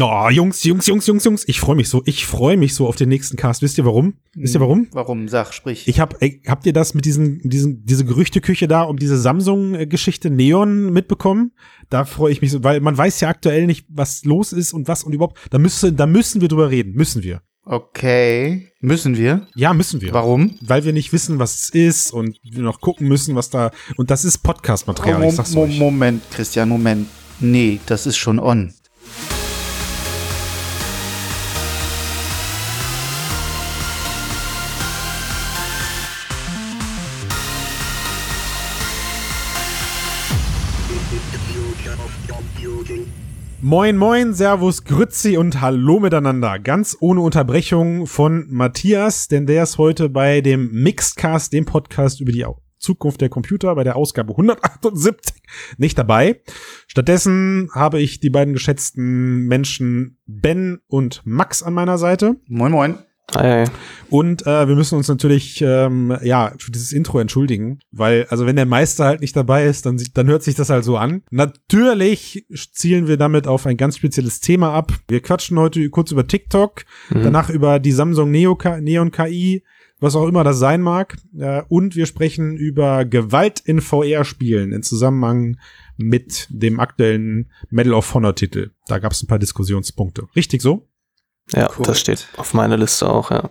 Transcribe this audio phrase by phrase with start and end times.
[0.00, 2.02] Oh, Jungs, Jungs, Jungs, Jungs, Jungs, ich freue mich so.
[2.04, 3.62] Ich freue mich so auf den nächsten Cast.
[3.62, 4.14] Wisst ihr warum?
[4.34, 4.88] Wisst ihr warum?
[4.90, 5.28] Warum?
[5.28, 5.86] Sag, sprich.
[5.86, 10.30] Ich hab, ey, habt ihr das mit diesen, diesen, diese Gerüchteküche da um diese Samsung-Geschichte
[10.30, 11.52] Neon mitbekommen?
[11.90, 14.88] Da freue ich mich so, weil man weiß ja aktuell nicht, was los ist und
[14.88, 15.38] was und überhaupt.
[15.50, 16.94] Da müssen, da müssen wir drüber reden.
[16.94, 17.42] Müssen wir.
[17.64, 18.72] Okay.
[18.80, 19.46] Müssen wir?
[19.54, 20.12] Ja, müssen wir.
[20.12, 20.58] Warum?
[20.60, 23.70] Weil wir nicht wissen, was es ist und wir noch gucken müssen, was da.
[23.96, 25.22] Und das ist Podcast-Material.
[25.22, 25.78] Euch.
[25.78, 27.06] Moment, Christian, Moment.
[27.38, 28.74] Nee, das ist schon on.
[43.66, 46.58] Moin, moin, Servus, Grützi und Hallo miteinander.
[46.58, 52.30] Ganz ohne Unterbrechung von Matthias, denn der ist heute bei dem Mixedcast, dem Podcast über
[52.30, 52.44] die
[52.76, 55.42] Zukunft der Computer, bei der Ausgabe 178
[55.78, 56.42] nicht dabei.
[56.88, 62.36] Stattdessen habe ich die beiden geschätzten Menschen Ben und Max an meiner Seite.
[62.46, 62.98] Moin, moin.
[63.32, 63.64] Hi.
[64.10, 68.56] Und äh, wir müssen uns natürlich ähm, ja für dieses Intro entschuldigen, weil also wenn
[68.56, 71.22] der Meister halt nicht dabei ist, dann dann hört sich das halt so an.
[71.30, 74.92] Natürlich zielen wir damit auf ein ganz spezielles Thema ab.
[75.08, 79.64] Wir quatschen heute kurz über TikTok, danach über die Samsung Neo Neon KI,
[80.00, 84.82] was auch immer das sein mag, äh, und wir sprechen über Gewalt in VR-Spielen in
[84.82, 85.56] Zusammenhang
[85.96, 88.70] mit dem aktuellen Medal of Honor Titel.
[88.86, 90.26] Da gab es ein paar Diskussionspunkte.
[90.36, 90.88] Richtig so?
[91.52, 91.88] Ja, Korrekt.
[91.88, 93.50] das steht auf meiner Liste auch, ja.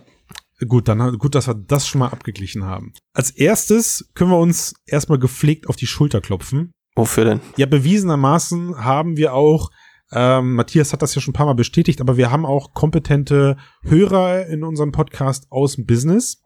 [0.66, 2.92] Gut, dann gut, dass wir das schon mal abgeglichen haben.
[3.12, 6.72] Als erstes können wir uns erstmal gepflegt auf die Schulter klopfen.
[6.96, 7.40] Wofür denn?
[7.56, 9.70] Ja, bewiesenermaßen haben wir auch,
[10.12, 13.56] ähm, Matthias hat das ja schon ein paar Mal bestätigt, aber wir haben auch kompetente
[13.82, 16.40] Hörer in unserem Podcast aus dem Business.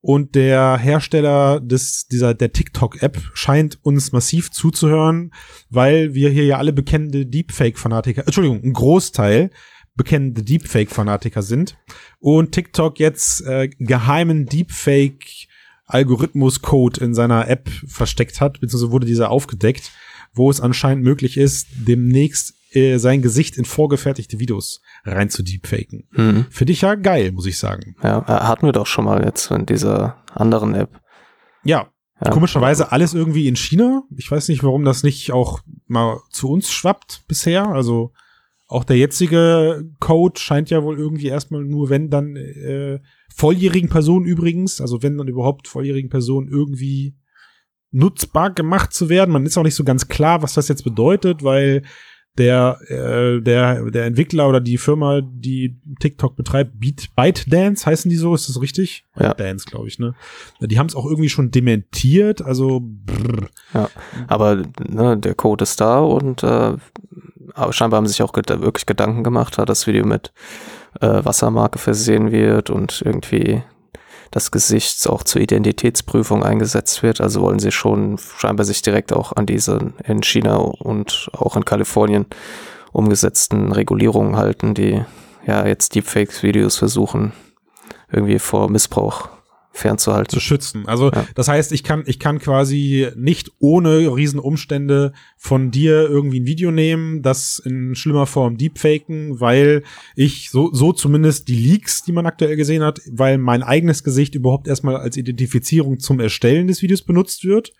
[0.00, 5.32] Und der Hersteller des, dieser, der TikTok-App scheint uns massiv zuzuhören,
[5.70, 9.50] weil wir hier ja alle bekennende Deepfake-Fanatiker, Entschuldigung, ein Großteil
[9.94, 11.76] bekennende Deepfake-Fanatiker sind
[12.18, 15.24] und TikTok jetzt äh, geheimen Deepfake
[15.86, 19.92] Algorithmus-Code in seiner App versteckt hat, beziehungsweise wurde dieser aufgedeckt,
[20.32, 26.08] wo es anscheinend möglich ist, demnächst äh, sein Gesicht in vorgefertigte Videos rein zu deepfaken.
[26.12, 26.46] Mhm.
[26.50, 27.96] Finde ich ja geil, muss ich sagen.
[28.02, 31.00] Ja, äh, hatten wir doch schon mal jetzt in dieser anderen App.
[31.64, 31.90] Ja,
[32.24, 32.30] Ja.
[32.30, 34.04] komischerweise alles irgendwie in China.
[34.16, 37.66] Ich weiß nicht, warum das nicht auch mal zu uns schwappt bisher.
[37.68, 38.12] Also
[38.72, 43.00] auch der jetzige Code scheint ja wohl irgendwie erstmal nur, wenn dann äh,
[43.34, 47.14] volljährigen Personen übrigens, also wenn dann überhaupt volljährigen Personen irgendwie
[47.90, 49.30] nutzbar gemacht zu werden.
[49.30, 51.82] Man ist auch nicht so ganz klar, was das jetzt bedeutet, weil
[52.38, 58.16] der, äh, der, der Entwickler oder die Firma, die TikTok betreibt, Beat, ByteDance heißen die
[58.16, 59.04] so, ist das richtig?
[59.18, 59.34] Ja.
[59.34, 60.14] Dance, glaube ich, ne?
[60.60, 63.90] Die haben es auch irgendwie schon dementiert, also brr.
[64.28, 66.76] Aber ne, der Code ist da und äh,
[67.54, 70.32] aber scheinbar haben sich auch wirklich Gedanken gemacht, da das Video mit
[71.00, 73.62] äh, Wassermarke versehen wird und irgendwie
[74.30, 77.20] das Gesicht auch zur Identitätsprüfung eingesetzt wird.
[77.20, 81.64] Also wollen sie schon scheinbar sich direkt auch an diese in China und auch in
[81.64, 82.26] Kalifornien
[82.92, 85.04] umgesetzten Regulierungen halten, die
[85.46, 87.32] ja jetzt Deepfakes-Videos versuchen,
[88.10, 89.28] irgendwie vor Missbrauch
[89.72, 90.30] fernzuhalten.
[90.30, 90.86] zu schützen.
[90.86, 91.26] Also Ja.
[91.34, 96.70] das heißt, ich kann, ich kann quasi nicht ohne Riesenumstände von dir irgendwie ein Video
[96.70, 99.82] nehmen, das in schlimmer Form deepfaken, weil
[100.14, 104.34] ich so, so zumindest die Leaks, die man aktuell gesehen hat, weil mein eigenes Gesicht
[104.34, 107.72] überhaupt erstmal als Identifizierung zum Erstellen des Videos benutzt wird.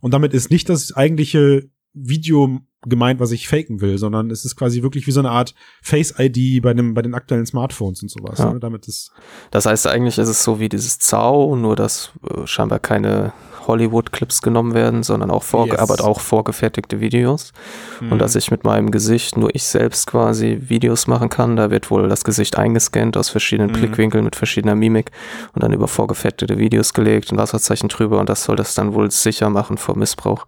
[0.00, 1.68] Und damit ist nicht das eigentliche
[2.00, 5.54] Video gemeint, was ich faken will, sondern es ist quasi wirklich wie so eine Art
[5.82, 8.38] Face-ID bei dem, bei den aktuellen Smartphones und sowas.
[8.38, 8.52] Ja.
[8.52, 8.60] Ne?
[8.60, 9.10] Damit ist
[9.50, 13.32] Das heißt, eigentlich ist es so wie dieses Zau, nur dass äh, scheinbar keine
[13.66, 15.80] Hollywood-Clips genommen werden, sondern auch, vorge Yes.
[15.80, 17.52] aber auch vorgefertigte Videos.
[18.00, 21.56] Und dass ich mit meinem Gesicht, nur ich selbst quasi Videos machen kann.
[21.56, 23.74] Da wird wohl das Gesicht eingescannt aus verschiedenen Mhm.
[23.74, 25.10] Blickwinkeln mit verschiedener Mimik
[25.52, 29.10] und dann über vorgefertigte Videos gelegt, ein Wasserzeichen drüber und das soll das dann wohl
[29.10, 30.46] sicher machen vor Missbrauch.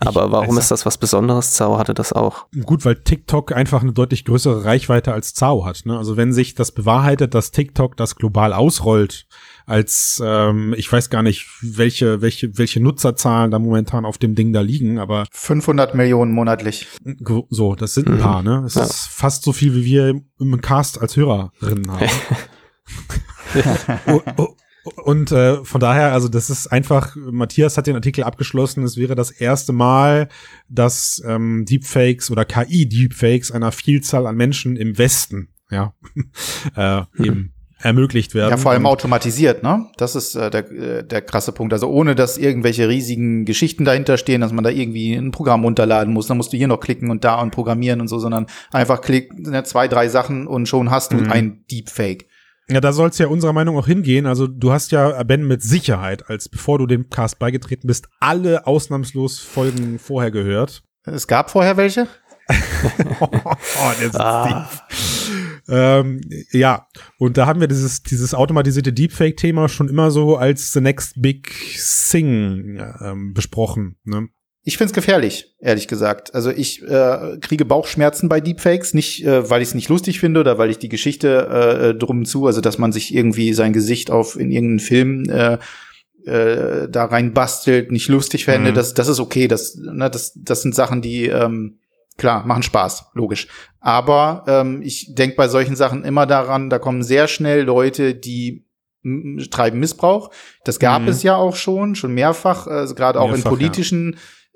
[0.00, 1.52] Aber warum ist das was Besonderes?
[1.54, 2.46] Zau hatte das auch.
[2.64, 5.82] Gut, weil TikTok einfach eine deutlich größere Reichweite als Zao hat.
[5.84, 5.96] Ne?
[5.98, 9.26] Also wenn sich das bewahrheitet, dass TikTok das global ausrollt,
[9.66, 14.52] als ähm, ich weiß gar nicht, welche welche welche Nutzerzahlen da momentan auf dem Ding
[14.52, 16.86] da liegen, aber 500 Millionen monatlich.
[17.50, 18.20] so, das sind ein Mhm.
[18.20, 18.42] paar.
[18.42, 18.82] Ne, es Ja.
[18.84, 22.06] ist fast so viel wie wir im Cast als Hörerinnen haben.
[25.04, 29.14] Und äh, von daher, also das ist einfach, Matthias hat den Artikel abgeschlossen, es wäre
[29.14, 30.28] das erste Mal,
[30.68, 35.92] dass ähm, Deepfakes oder KI-Deepfakes einer Vielzahl an Menschen im Westen, ja,
[36.76, 38.50] äh, eben ermöglicht werden.
[38.50, 39.86] Ja, vor allem automatisiert, ne?
[39.96, 41.72] Das ist äh, der, äh, der krasse Punkt.
[41.72, 46.12] Also ohne, dass irgendwelche riesigen Geschichten dahinter stehen, dass man da irgendwie ein Programm runterladen
[46.12, 49.00] muss, dann musst du hier noch klicken und da und programmieren und so, sondern einfach
[49.00, 51.32] klick ne, zwei, drei Sachen und schon hast du Mhm.
[51.32, 52.26] ein Deepfake.
[52.70, 54.26] Ja, da soll es ja unserer Meinung auch hingehen.
[54.26, 58.66] Also du hast ja, Ben, mit Sicherheit, als bevor du dem Cast beigetreten bist, alle
[58.66, 60.82] ausnahmslos Folgen vorher gehört.
[61.04, 62.06] Es gab vorher welche?
[63.20, 63.28] oh,
[64.00, 64.70] der Ah.
[65.68, 66.20] Ähm,
[66.50, 66.88] ja,
[67.18, 71.48] und da haben wir dieses, dieses automatisierte Deepfake-Thema schon immer so als the next big
[72.10, 73.96] thing ähm, besprochen.
[74.04, 74.28] Ne?
[74.62, 76.34] Ich find's gefährlich, ehrlich gesagt.
[76.34, 80.40] Also ich äh, kriege Bauchschmerzen bei Deepfakes, nicht äh, weil ich es nicht lustig finde
[80.40, 84.10] oder weil ich die Geschichte äh, drum zu, also dass man sich irgendwie sein Gesicht
[84.10, 85.58] auf in irgendeinen Film äh,
[86.26, 88.72] äh, da rein bastelt, nicht lustig fände.
[88.72, 88.74] Mhm.
[88.74, 89.48] Das, das ist okay.
[89.48, 91.78] Das, ne, das, das sind Sachen, die ähm,
[92.18, 93.48] klar machen Spaß, logisch.
[93.80, 98.66] Aber ähm, ich denk bei solchen Sachen immer daran, da kommen sehr schnell Leute, die
[99.50, 100.30] treiben Missbrauch.
[100.64, 101.08] Das gab Mhm.
[101.08, 103.56] es ja auch schon, schon mehrfach, also gerade auch in Mehrfach, ja.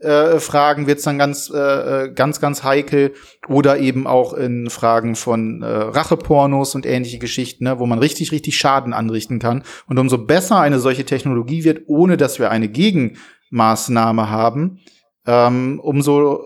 [0.05, 3.15] Äh, Fragen wird's dann ganz, äh, ganz, ganz heikel
[3.49, 8.31] oder eben auch in Fragen von äh, Rachepornos und ähnliche Geschichten, ne, wo man richtig,
[8.31, 9.65] richtig Schaden anrichten kann.
[9.89, 14.81] Und umso besser eine solche Technologie wird, ohne dass wir eine Gegenmaßnahme haben,
[15.27, 16.45] ähm, umso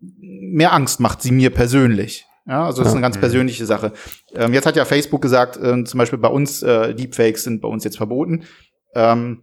[0.00, 2.26] mehr Angst macht sie mir persönlich.
[2.46, 3.92] Ja, also das ist eine ganz persönliche Sache.
[4.34, 7.68] Ähm, jetzt hat ja Facebook gesagt, ähm, zum Beispiel bei uns, äh, Deepfakes sind bei
[7.68, 8.44] uns jetzt verboten.
[8.94, 9.42] Ähm,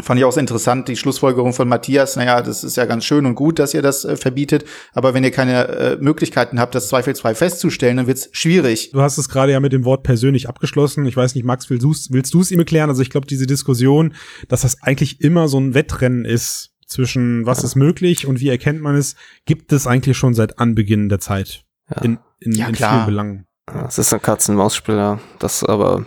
[0.00, 3.26] fand ich auch sehr interessant, die Schlussfolgerung von Matthias, naja, das ist ja ganz schön
[3.26, 6.88] und gut, dass ihr das äh, verbietet, aber wenn ihr keine äh, Möglichkeiten habt, das
[6.88, 8.90] zweifelsfrei festzustellen, dann wird's schwierig.
[8.92, 11.06] Du hast es gerade ja mit dem Wort persönlich abgeschlossen.
[11.06, 12.90] Ich weiß nicht, Max, willst du's, willst du es ihm erklären?
[12.90, 14.14] Also ich glaube, diese Diskussion,
[14.48, 18.80] dass das eigentlich immer so ein Wettrennen ist zwischen was ist möglich und wie erkennt
[18.80, 21.64] man es, gibt es eigentlich schon seit Anbeginn der Zeit.
[21.90, 22.02] Ja.
[22.02, 22.92] In, in, Ja, in klar.
[22.92, 23.46] vielen Belangen.
[23.68, 26.06] Ja, Es ist ein Katz-und-Maus-Spiel, das aber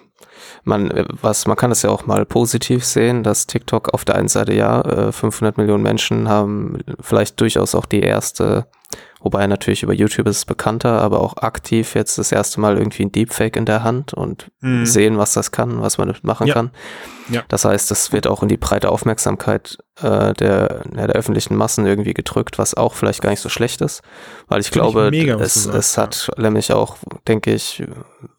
[0.63, 4.15] man, äh, was, man kann es ja auch mal positiv sehen, dass TikTok auf der
[4.15, 8.65] einen Seite ja, äh, 500 Millionen Menschen haben vielleicht durchaus auch die erste,
[9.21, 13.03] wobei natürlich über YouTube ist es bekannter, aber auch aktiv jetzt das erste Mal irgendwie
[13.05, 14.85] ein Deepfake in der Hand und Mhm.
[14.85, 16.53] sehen, was das kann, was man damit machen Ja.
[16.53, 16.71] kann.
[17.29, 17.43] Ja.
[17.47, 22.13] Das heißt, das wird auch in die breite Aufmerksamkeit äh, der, der öffentlichen Massen irgendwie
[22.13, 24.01] gedrückt, was auch vielleicht gar nicht so schlecht ist,
[24.47, 26.97] weil ich Finde ich glaube, mega, was es, es hat nämlich auch,
[27.27, 27.83] denke ich,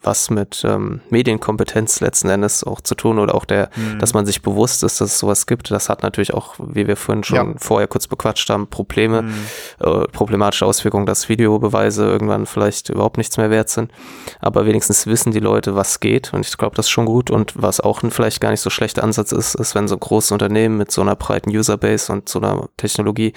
[0.03, 3.99] was mit ähm, Medienkompetenz letzten Endes auch zu tun oder auch der, Mhm.
[3.99, 5.71] dass man sich bewusst ist, dass es sowas gibt.
[5.71, 7.55] Das hat natürlich auch, wie wir vorhin schon Ja.
[7.59, 9.35] vorher kurz bequatscht haben, Probleme, Mhm.
[9.81, 13.93] äh, problematische Auswirkungen, dass Videobeweise irgendwann vielleicht überhaupt nichts mehr wert sind.
[14.41, 16.33] Aber wenigstens wissen die Leute, was geht.
[16.33, 17.31] Und ich glaube, das ist schon gut.
[17.31, 20.33] Und was auch vielleicht gar nicht so schlechter Ansatz ist, ist, wenn so ein großes
[20.33, 23.35] Unternehmen mit so einer breiten Userbase und so einer Technologie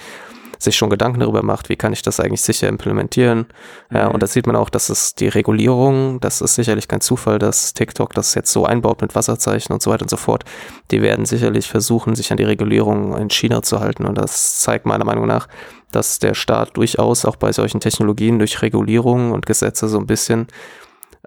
[0.58, 3.44] sich schon Gedanken darüber macht, wie kann ich das eigentlich sicher implementieren.
[3.92, 4.14] Ja, Mhm.
[4.14, 7.74] und da sieht man auch, dass es die Regulierung, das ist sicherlich kein Zufall, dass
[7.74, 10.44] TikTok das jetzt so einbaut mit Wasserzeichen und so weiter und so fort.
[10.90, 14.06] Die werden sicherlich versuchen, sich an die Regulierung in China zu halten.
[14.06, 15.46] Und das zeigt meiner Meinung nach,
[15.92, 20.46] dass der Staat durchaus auch bei solchen Technologien durch Regulierung und Gesetze so ein bisschen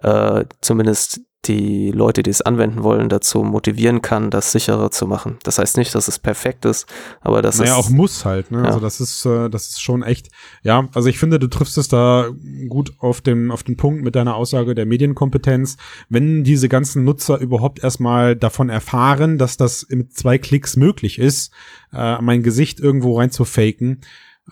[0.02, 5.38] äh, zumindest die Leute, die es anwenden wollen, dazu motivieren kann, das sicherer zu machen.
[5.44, 6.86] Das heißt nicht, dass es perfekt ist,
[7.20, 8.58] aber das naja, ist auch muss halt, ne?
[8.58, 8.64] Ja.
[8.64, 10.28] Also das ist, äh, das ist schon echt,
[10.62, 12.28] ja, also ich finde, du triffst es da
[12.68, 15.76] gut auf dem, auf den Punkt mit deiner Aussage der Medienkompetenz.
[16.08, 21.52] Wenn diese ganzen Nutzer überhaupt erstmal davon erfahren, dass das mit zwei Klicks möglich ist,
[21.92, 24.00] äh, mein Gesicht irgendwo rein zu faken,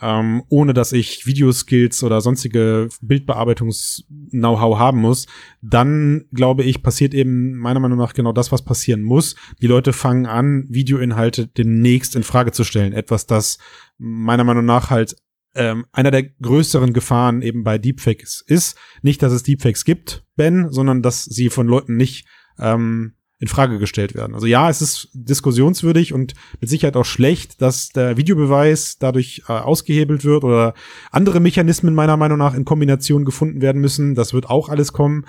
[0.00, 5.26] ähm, ohne dass ich Videoskills oder sonstige Bildbearbeitungs-Know-how haben muss,
[5.62, 9.36] dann glaube ich, passiert eben meiner Meinung nach genau das, was passieren muss.
[9.62, 12.92] Die Leute fangen an, Videoinhalte demnächst in Frage zu stellen.
[12.92, 13.58] Etwas, das
[13.98, 15.16] meiner Meinung nach halt
[15.54, 18.76] ähm, einer der größeren Gefahren eben bei Deepfakes ist.
[19.02, 22.26] Nicht, dass es Deepfakes gibt, Ben, sondern dass sie von Leuten nicht
[22.58, 24.34] ähm, in Frage gestellt werden.
[24.34, 29.52] Also ja, es ist diskussionswürdig und mit Sicherheit auch schlecht, dass der Videobeweis dadurch äh,
[29.52, 30.72] ausgehebelt wird oder
[31.10, 34.14] andere Mechanismen meiner Meinung nach in Kombination gefunden werden müssen.
[34.14, 35.26] Das wird auch alles kommen.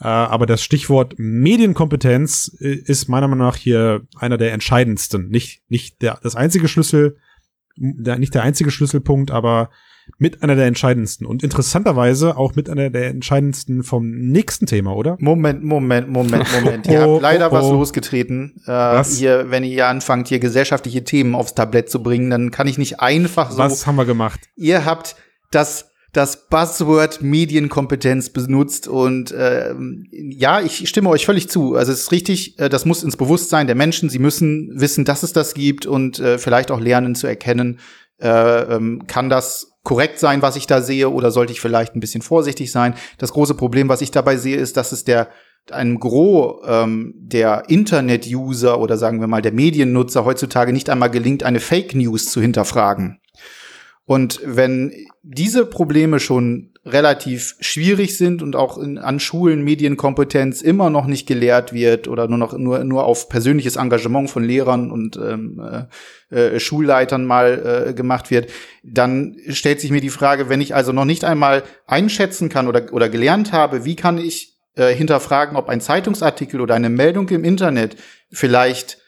[0.00, 5.28] Äh, aber das Stichwort Medienkompetenz äh, ist meiner Meinung nach hier einer der entscheidendsten.
[5.28, 7.16] Nicht, nicht der, das einzige Schlüssel,
[7.76, 9.70] der, nicht der einzige Schlüsselpunkt, aber
[10.18, 11.26] mit einer der entscheidendsten.
[11.26, 15.16] Und interessanterweise auch mit einer der entscheidendsten vom nächsten Thema, oder?
[15.20, 16.86] Moment, Moment, Moment, Moment.
[16.86, 17.72] Ihr Oh, habt leider oh, was oh.
[17.72, 18.60] losgetreten.
[18.64, 19.20] Äh, Was?
[19.20, 23.00] Ihr, wenn ihr anfangt, hier gesellschaftliche Themen aufs Tablett zu bringen, dann kann ich nicht
[23.00, 23.58] einfach so.
[23.58, 24.40] Was haben wir gemacht?
[24.56, 25.16] Ihr habt
[25.50, 31.74] das das Buzzword Medienkompetenz benutzt und ähm, ja, ich stimme euch völlig zu.
[31.74, 34.08] Also es ist richtig, äh, das muss ins Bewusstsein der Menschen.
[34.08, 37.78] Sie müssen wissen, dass es das gibt und äh, vielleicht auch lernen zu erkennen,
[38.20, 42.00] äh, ähm, kann das korrekt sein, was ich da sehe, oder sollte ich vielleicht ein
[42.00, 42.94] bisschen vorsichtig sein?
[43.16, 45.30] Das große Problem, was ich dabei sehe, ist, dass es der
[45.70, 51.42] einem Gros ähm, der Internet-User oder sagen wir mal der Mediennutzer heutzutage nicht einmal gelingt,
[51.42, 53.20] eine Fake News zu hinterfragen.
[54.04, 54.92] Und wenn
[55.22, 61.26] diese Probleme schon relativ schwierig sind und auch in, an Schulen Medienkompetenz immer noch nicht
[61.26, 65.60] gelehrt wird oder nur noch nur nur auf persönliches Engagement von Lehrern und ähm,
[66.30, 68.50] äh, äh, Schulleitern mal äh, gemacht wird,
[68.82, 72.92] dann stellt sich mir die Frage, wenn ich also noch nicht einmal einschätzen kann oder
[72.92, 77.44] oder gelernt habe, wie kann ich äh, hinterfragen, ob ein Zeitungsartikel oder eine Meldung im
[77.44, 77.96] Internet
[78.30, 78.98] vielleicht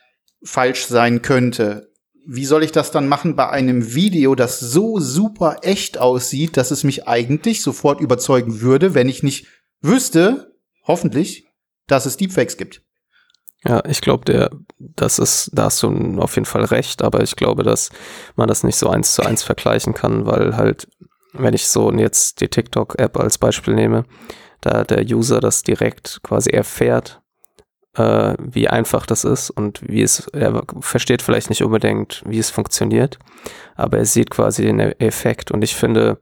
[0.42, 1.89] falsch sein könnte
[2.26, 6.70] wie soll ich das dann machen bei einem Video, das so super echt aussieht, dass
[6.70, 9.46] es mich eigentlich sofort überzeugen würde, wenn ich nicht
[9.80, 10.54] wüsste,
[10.86, 11.46] hoffentlich,
[11.86, 12.82] dass es Deepfakes gibt?
[13.64, 17.36] Ja, ich glaube, der, das ist, da hast du auf jeden Fall recht, aber ich
[17.36, 17.90] glaube, dass
[18.34, 20.88] man das nicht so eins zu eins vergleichen kann, weil halt,
[21.32, 24.04] wenn ich so jetzt die TikTok-App als Beispiel nehme,
[24.62, 27.20] da der User das direkt quasi erfährt,
[27.96, 32.50] äh, wie einfach das ist und wie es, er versteht vielleicht nicht unbedingt, wie es
[32.50, 33.18] funktioniert,
[33.76, 36.20] aber er sieht quasi den Effekt und ich finde,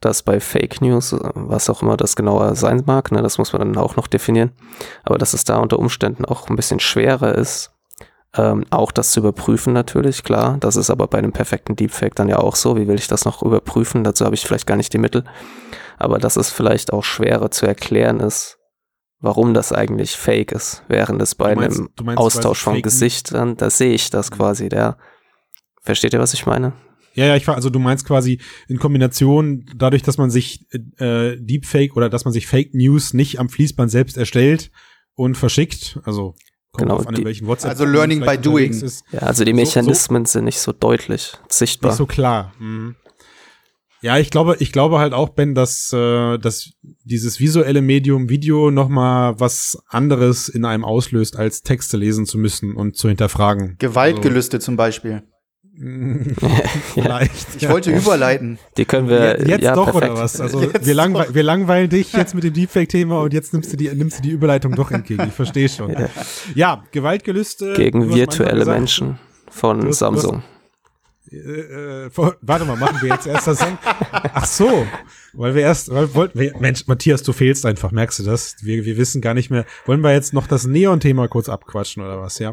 [0.00, 3.60] dass bei Fake News, was auch immer das genauer sein mag, ne, das muss man
[3.60, 4.52] dann auch noch definieren,
[5.04, 7.72] aber dass es da unter Umständen auch ein bisschen schwerer ist,
[8.36, 10.56] ähm, auch das zu überprüfen natürlich, klar.
[10.60, 12.76] Das ist aber bei einem perfekten Deepfake dann ja auch so.
[12.76, 14.04] Wie will ich das noch überprüfen?
[14.04, 15.24] Dazu habe ich vielleicht gar nicht die Mittel.
[15.98, 18.59] Aber dass es vielleicht auch schwerer zu erklären ist,
[19.20, 23.70] warum das eigentlich fake ist, während es bei meinst, einem meinst, Austausch von Gesichtern, da
[23.70, 24.34] sehe ich das mhm.
[24.34, 24.96] quasi, der.
[25.82, 26.74] Versteht ihr, was ich meine?
[27.14, 30.66] Ja, ja, ich war, also du meinst quasi in Kombination dadurch, dass man sich
[30.98, 34.70] äh, Deepfake oder dass man sich Fake News nicht am Fließband selbst erstellt
[35.14, 36.34] und verschickt, also
[36.76, 38.72] genau, an, die, welchen WhatsApp also Learning by Doing.
[38.72, 39.04] Ist.
[39.10, 41.90] Ja, also die Mechanismen so, so, sind nicht so deutlich sichtbar.
[41.90, 42.52] Nicht so klar.
[42.58, 42.94] Mhm.
[44.02, 46.70] Ja, ich glaube, ich glaube halt auch, Ben, dass, äh, dass
[47.04, 52.38] dieses visuelle Medium Video noch mal was anderes in einem auslöst, als Texte lesen zu
[52.38, 53.76] müssen und zu hinterfragen.
[53.78, 54.64] Gewaltgelüste also.
[54.64, 55.22] zum Beispiel.
[56.94, 57.56] Vielleicht.
[57.56, 57.70] Ich ja.
[57.70, 58.58] wollte überleiten.
[58.76, 60.12] Die können wir jetzt ja, doch perfekt.
[60.12, 60.40] oder was?
[60.40, 61.34] Also wir, langwe doch.
[61.34, 64.30] wir langweilen dich jetzt mit dem Deepfake-Thema und jetzt nimmst du die nimmst du die
[64.30, 65.24] Überleitung doch entgegen.
[65.28, 65.92] Ich verstehe schon.
[65.92, 66.08] Ja,
[66.54, 70.42] ja Gewaltgelüste gegen virtuelle Menschen von du, Samsung.
[70.42, 70.59] Du
[71.32, 72.10] äh, äh
[72.40, 73.78] warte mal, machen wir jetzt erst das Song?
[74.12, 74.86] Ach so,
[75.32, 78.56] weil wir erst, weil wollten wir, Mensch, Matthias, du fehlst einfach, merkst du das?
[78.62, 79.64] Wir, wir wissen gar nicht mehr.
[79.86, 82.52] Wollen wir jetzt noch das Neon-Thema kurz abquatschen oder was, ja?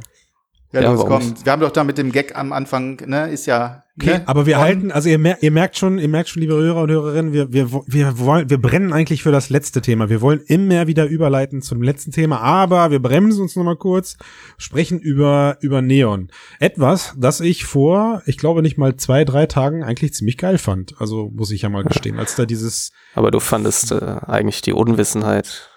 [0.72, 1.46] Ja, ja kommt.
[1.46, 3.84] Wir haben doch da mit dem Gag am Anfang, ne, ist ja.
[4.00, 4.28] Okay, ne?
[4.28, 6.92] aber wir halten, also ihr, mer ihr merkt schon, ihr merkt schon, liebe Hörer und
[6.92, 10.10] Hörerinnen, wir, wir, wir wollen, wir brennen eigentlich für das letzte Thema.
[10.10, 14.18] Wir wollen immer wieder überleiten zum letzten Thema, aber wir bremsen uns nochmal kurz,
[14.58, 16.30] sprechen über, über Neon.
[16.60, 20.94] Etwas, das ich vor, ich glaube nicht mal zwei, drei Tagen eigentlich ziemlich geil fand.
[21.00, 22.92] Also muss ich ja mal gestehen, als da dieses.
[23.16, 25.70] Aber du fandest äh, eigentlich die Unwissenheit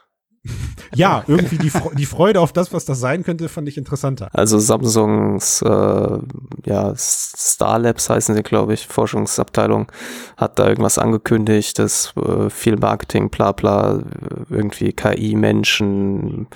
[0.95, 4.29] ja, irgendwie die, die Freude auf das, was das sein könnte, fand ich interessanter.
[4.33, 6.19] Also Samsungs äh,
[6.65, 9.91] ja, Star Labs heißen sie, glaube ich, Forschungsabteilung,
[10.37, 14.03] hat da irgendwas angekündigt, dass äh, viel Marketing, bla bla,
[14.49, 16.47] irgendwie KI-Menschen,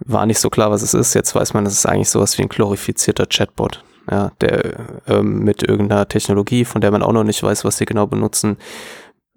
[0.00, 1.14] war nicht so klar, was es ist.
[1.14, 3.84] Jetzt weiß man, es ist eigentlich sowas wie ein glorifizierter Chatbot.
[4.10, 7.84] Ja, der ähm, mit irgendeiner Technologie, von der man auch noch nicht weiß, was sie
[7.84, 8.56] genau benutzen,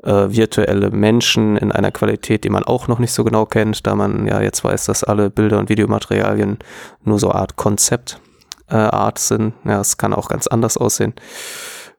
[0.04, 3.96] äh, virtuelle Menschen in einer Qualität, die man auch noch nicht so genau kennt, da
[3.96, 6.60] man ja jetzt weiß, dass alle Bilder und Videomaterialien
[7.04, 8.20] nur so Art Konzept
[8.70, 9.54] äh, Art sind.
[9.66, 11.14] Ja, es kann auch ganz anders aussehen.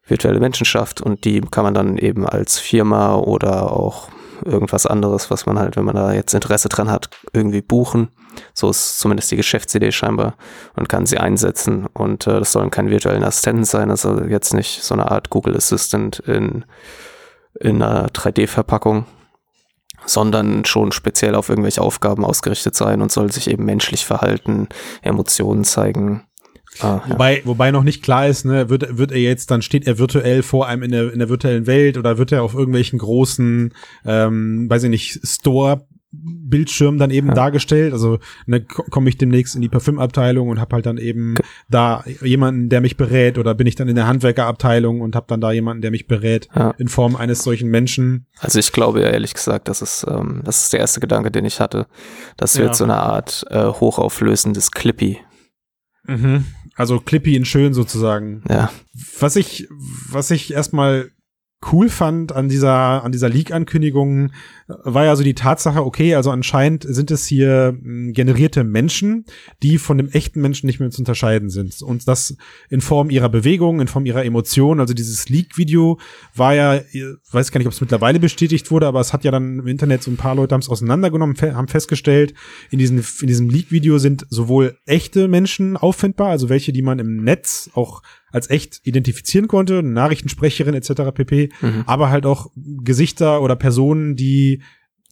[0.04, 4.08] Virtuelle Menschen schafft und die kann man dann eben als Firma oder auch
[4.44, 8.08] irgendwas anderes, was man halt, wenn man da jetzt Interesse dran hat, irgendwie buchen.
[8.54, 10.34] So ist zumindest die Geschäftsidee scheinbar
[10.74, 11.86] und kann sie einsetzen.
[11.92, 15.56] Und äh, das sollen keine virtuellen Assistenten sein, also jetzt nicht so eine Art Google
[15.56, 16.64] Assistant in
[17.62, 19.04] in einer 3D-Verpackung,
[20.04, 24.68] sondern schon speziell auf irgendwelche Aufgaben ausgerichtet sein und soll sich eben menschlich verhalten,
[25.02, 26.24] Emotionen zeigen.
[26.80, 29.98] Ah, wobei, wobei noch nicht klar ist, ne, wird, wird er jetzt, dann steht er
[29.98, 33.74] virtuell vor einem in der, in der virtuellen Welt oder wird er auf irgendwelchen großen,
[34.06, 37.34] ähm, weiß ich nicht, Store Bildschirm dann eben ja.
[37.34, 37.92] dargestellt.
[37.92, 41.34] Also ne, komme ich demnächst in die Parfümabteilung und habe halt dann eben
[41.68, 45.40] da jemanden, der mich berät, oder bin ich dann in der Handwerkerabteilung und habe dann
[45.40, 46.72] da jemanden, der mich berät ja.
[46.78, 48.26] in Form eines solchen Menschen.
[48.38, 51.46] Also ich glaube ja ehrlich gesagt, das ist ähm, das ist der erste Gedanke, den
[51.46, 51.86] ich hatte.
[52.36, 52.74] Das wird ja.
[52.74, 55.18] so eine Art äh, hochauflösendes Clippy.
[56.04, 56.44] Mhm.
[56.74, 58.42] Also Clippy in schön sozusagen.
[58.48, 58.70] Ja.
[59.18, 59.68] Was ich
[60.10, 61.10] was ich erstmal
[61.70, 64.30] cool fand an dieser, an dieser Leak-Ankündigung,
[64.66, 69.24] war ja so die Tatsache, okay, also anscheinend sind es hier mh, generierte Menschen,
[69.62, 71.82] die von dem echten Menschen nicht mehr zu unterscheiden sind.
[71.82, 72.36] Und das
[72.70, 74.80] in Form ihrer Bewegung, in Form ihrer Emotionen.
[74.80, 75.98] Also dieses Leak-Video
[76.34, 76.80] war ja,
[77.30, 80.02] weiß gar nicht, ob es mittlerweile bestätigt wurde, aber es hat ja dann im Internet
[80.02, 82.34] so ein paar Leute haben es auseinandergenommen, haben festgestellt,
[82.70, 87.22] in, diesen, in diesem Leak-Video sind sowohl echte Menschen auffindbar, also welche, die man im
[87.24, 91.12] Netz auch als echt identifizieren konnte, Nachrichtensprecherin etc.
[91.14, 91.84] pp, Mhm.
[91.86, 94.62] aber halt auch Gesichter oder Personen, die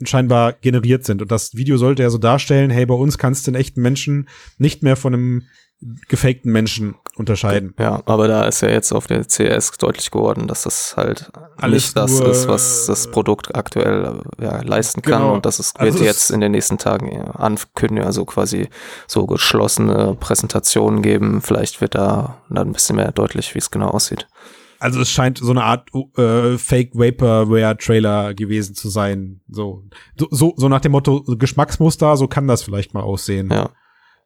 [0.02, 1.20] scheinbar generiert sind.
[1.22, 4.28] Und das Video sollte ja so darstellen, hey, bei uns kannst du einen echten Menschen
[4.58, 5.42] nicht mehr von einem
[6.08, 7.74] gefakten Menschen unterscheiden.
[7.78, 11.84] Ja, aber da ist ja jetzt auf der CS deutlich geworden, dass das halt Alles
[11.84, 15.20] nicht das ist, was das äh, Produkt aktuell äh, ja, leisten kann.
[15.22, 15.34] Genau.
[15.34, 18.68] Und das ist, Also wird es- jetzt in den nächsten Tagen ja ankündigen, also quasi
[19.06, 21.40] so geschlossene Präsentationen geben.
[21.40, 24.28] Vielleicht wird da dann ein bisschen mehr deutlich, wie es genau aussieht.
[24.78, 29.40] Also es scheint so eine Art äh, Fake Vaporware Trailer gewesen zu sein.
[29.48, 29.84] So,
[30.16, 33.50] so, so, so nach dem Motto Geschmacksmuster, so kann das vielleicht mal aussehen.
[33.52, 33.70] Ja.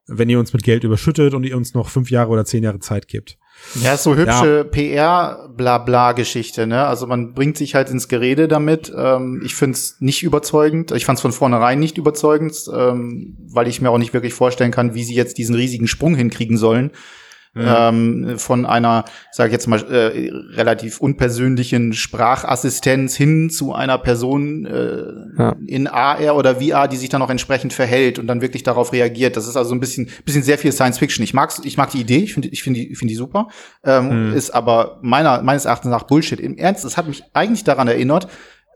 [0.06, 2.78] Wenn ihr uns mit Geld überschüttet und ihr uns noch fünf Jahre oder zehn Jahre
[2.78, 3.38] Zeit gibt.
[3.82, 6.84] Ja, ist so hübsche PR-Blabla-Geschichte, ne?
[6.84, 8.92] Also man bringt sich halt ins Gerede damit.
[8.94, 10.92] Ähm, ich find's nicht überzeugend.
[10.92, 14.94] Ich fand's von vornherein nicht überzeugend, ähm, weil ich mir auch nicht wirklich vorstellen kann,
[14.94, 16.90] wie sie jetzt diesen riesigen Sprung hinkriegen sollen.
[17.56, 24.66] Ähm, von einer, sage ich jetzt mal, äh, relativ unpersönlichen Sprachassistenz hin zu einer Person
[24.66, 25.56] äh, Ja.
[25.66, 29.36] in AR oder VR, die sich dann auch entsprechend verhält und dann wirklich darauf reagiert.
[29.36, 31.22] Das ist also ein bisschen, bisschen sehr viel Science Fiction.
[31.22, 33.48] Ich mag's, ich mag die Idee, ich finde, ich finde die, ich finde die super.
[33.84, 36.40] Ähm, Ist aber meiner, meines Erachtens nach Bullshit.
[36.40, 38.28] Im Ernst, es hat mich eigentlich daran erinnert,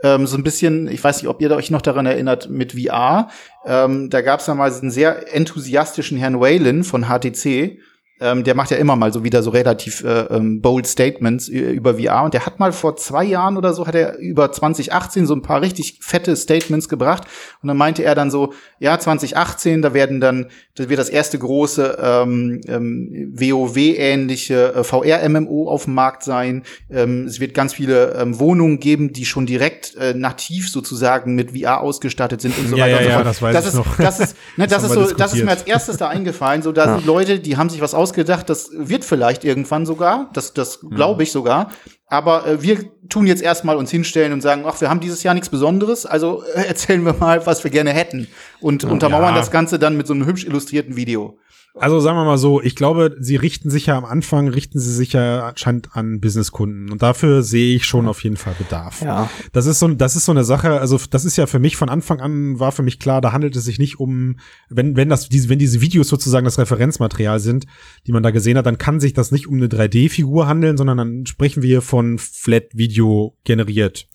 [0.05, 3.29] ähm, so ein bisschen, ich weiß nicht, ob ihr euch noch daran erinnert, mit VR.
[3.67, 7.81] Ähm, da gab es ja mal diesen sehr enthusiastischen Herrn Whalen von HTC.
[8.21, 11.95] Ähm, der macht ja immer mal so wieder so relativ äh, ähm, bold Statements über
[11.95, 12.25] VR.
[12.25, 15.43] Und der hat mal vor zwei Jahren oder so, hat er über 2018 so ein
[15.43, 17.25] paar richtig fette Statements gebracht.
[17.63, 21.39] Und dann meinte er dann so, ja, 2018, da werden dann, das wird das erste
[21.39, 26.63] große ähm, ähm, WoW-ähnliche äh, VR-MMO auf dem Markt sein.
[26.91, 31.53] Ähm, es wird ganz viele ähm, Wohnungen geben, die schon direkt äh, nativ sozusagen mit
[31.57, 33.27] VR ausgestattet sind und so Ja, weiter ja, und so ja, fort.
[33.27, 33.97] das weiß das ich ist, noch.
[33.97, 36.63] Das ist, ne, Das das, ist so, das ist mir als erstes da eingefallen.
[36.63, 36.95] So, da Ja.
[36.97, 40.91] sind Leute, die haben sich was ausgedacht, das wird vielleicht irgendwann sogar, das, das Mhm.
[40.95, 41.71] glaube ich sogar.
[42.07, 45.35] Aber äh, wir tun jetzt erstmal uns hinstellen und sagen, ach, wir haben dieses Jahr
[45.35, 48.29] nichts Besonderes, also äh, erzählen wir mal, was wir gerne hätten.
[48.61, 49.41] Und untermauern Ja.
[49.41, 51.39] das Ganze dann mit so einem hübsch illustrierten Video.
[51.81, 54.93] Also sagen wir mal so, ich glaube, sie richten sich ja am Anfang, richten sie
[54.93, 56.91] sich ja anscheinend an Businesskunden.
[56.91, 59.03] Und dafür sehe ich schon auf jeden Fall Bedarf.
[59.03, 61.77] Ja, Das ist so, das ist so eine Sache, also das ist ja für mich
[61.77, 64.37] von Anfang an war für mich klar, da handelt es sich nicht um,
[64.69, 67.67] wenn, wenn das, diese, wenn diese Videos sozusagen das Referenzmaterial sind,
[68.07, 70.99] die man da gesehen hat, dann kann sich das nicht um eine 3D-Figur handeln, sondern
[70.99, 74.09] dann sprechen wir von Flat-Video generiert.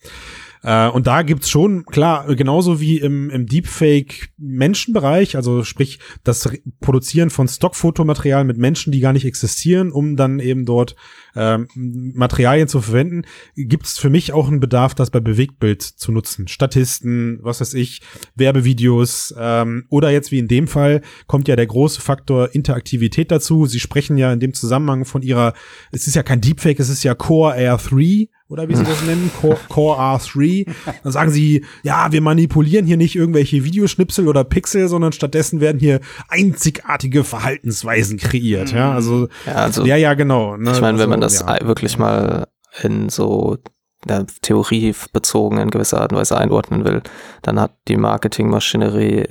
[0.63, 6.59] Äh, und da gibt's schon, klar, genauso wie im, im Deepfake-Menschenbereich, also sprich das Re-
[6.79, 10.95] Produzieren von Stockfotomaterial mit Menschen, die gar nicht existieren, um dann eben dort
[11.35, 13.23] ähm, Materialien zu verwenden,
[13.55, 16.47] gibt's für mich auch einen Bedarf, das bei Bewegtbild zu nutzen.
[16.47, 18.01] Statisten, was weiß ich,
[18.35, 23.65] Werbevideos ähm, oder jetzt wie in dem Fall kommt ja der große Faktor Interaktivität dazu.
[23.65, 25.53] Sie sprechen ja in dem Zusammenhang von ihrer,
[25.91, 29.31] es ist ja kein Deepfake, es ist ja Core R3 oder wie sie das nennen,
[29.41, 30.71] Core, Core R3.
[31.03, 35.79] Dann sagen sie, ja, wir manipulieren hier nicht irgendwelche Videoschnipsel oder Pixel, sondern stattdessen werden
[35.79, 38.71] hier einzigartige Verhaltensweisen kreiert.
[38.71, 40.55] Ja, also, ja also ja, ja, genau.
[40.55, 40.71] Ne?
[40.71, 41.67] ich meine, wenn man Also, das ja.
[41.67, 42.47] wirklich mal
[42.83, 43.57] in so
[44.05, 47.01] der Theorie bezogen in gewisser Art und Weise einordnen will,
[47.41, 49.25] dann hat die Marketingmaschinerie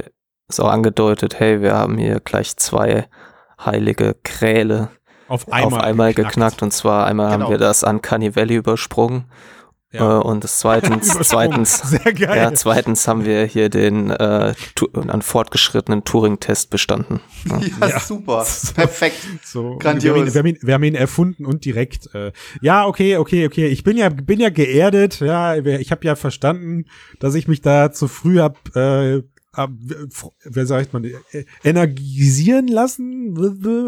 [0.48, 3.06] so angedeutet, hey, wir haben hier gleich zwei
[3.64, 4.90] heilige Kräle
[5.32, 6.62] auf einmal, auf einmal geknackt.
[6.62, 7.44] und zwar einmal Genau.
[7.46, 9.24] haben wir das Uncanny Valley übersprungen
[9.92, 10.18] Ja.
[10.18, 12.36] äh, und das zweitens, zweitens, Sehr geil.
[12.36, 14.54] ja, zweitens haben wir hier den äh,
[14.94, 17.20] einen fortgeschrittenen Turing-Test bestanden.
[17.48, 17.58] Ja.
[17.80, 18.00] Ja, Ja.
[18.00, 18.46] super.
[18.74, 19.16] Perfekt.
[19.44, 20.04] So, Grandios.
[20.04, 22.14] Wir haben, ihn, wir, haben ihn, wir haben ihn erfunden und direkt.
[22.14, 23.66] Äh, ja, okay, okay, okay.
[23.66, 25.20] Ich bin ja, bin ja geerdet.
[25.20, 26.84] Ja, ich habe ja verstanden,
[27.20, 29.22] dass ich mich da zu früh hab, äh,
[29.54, 33.36] wer sagt man, äh, energisieren lassen?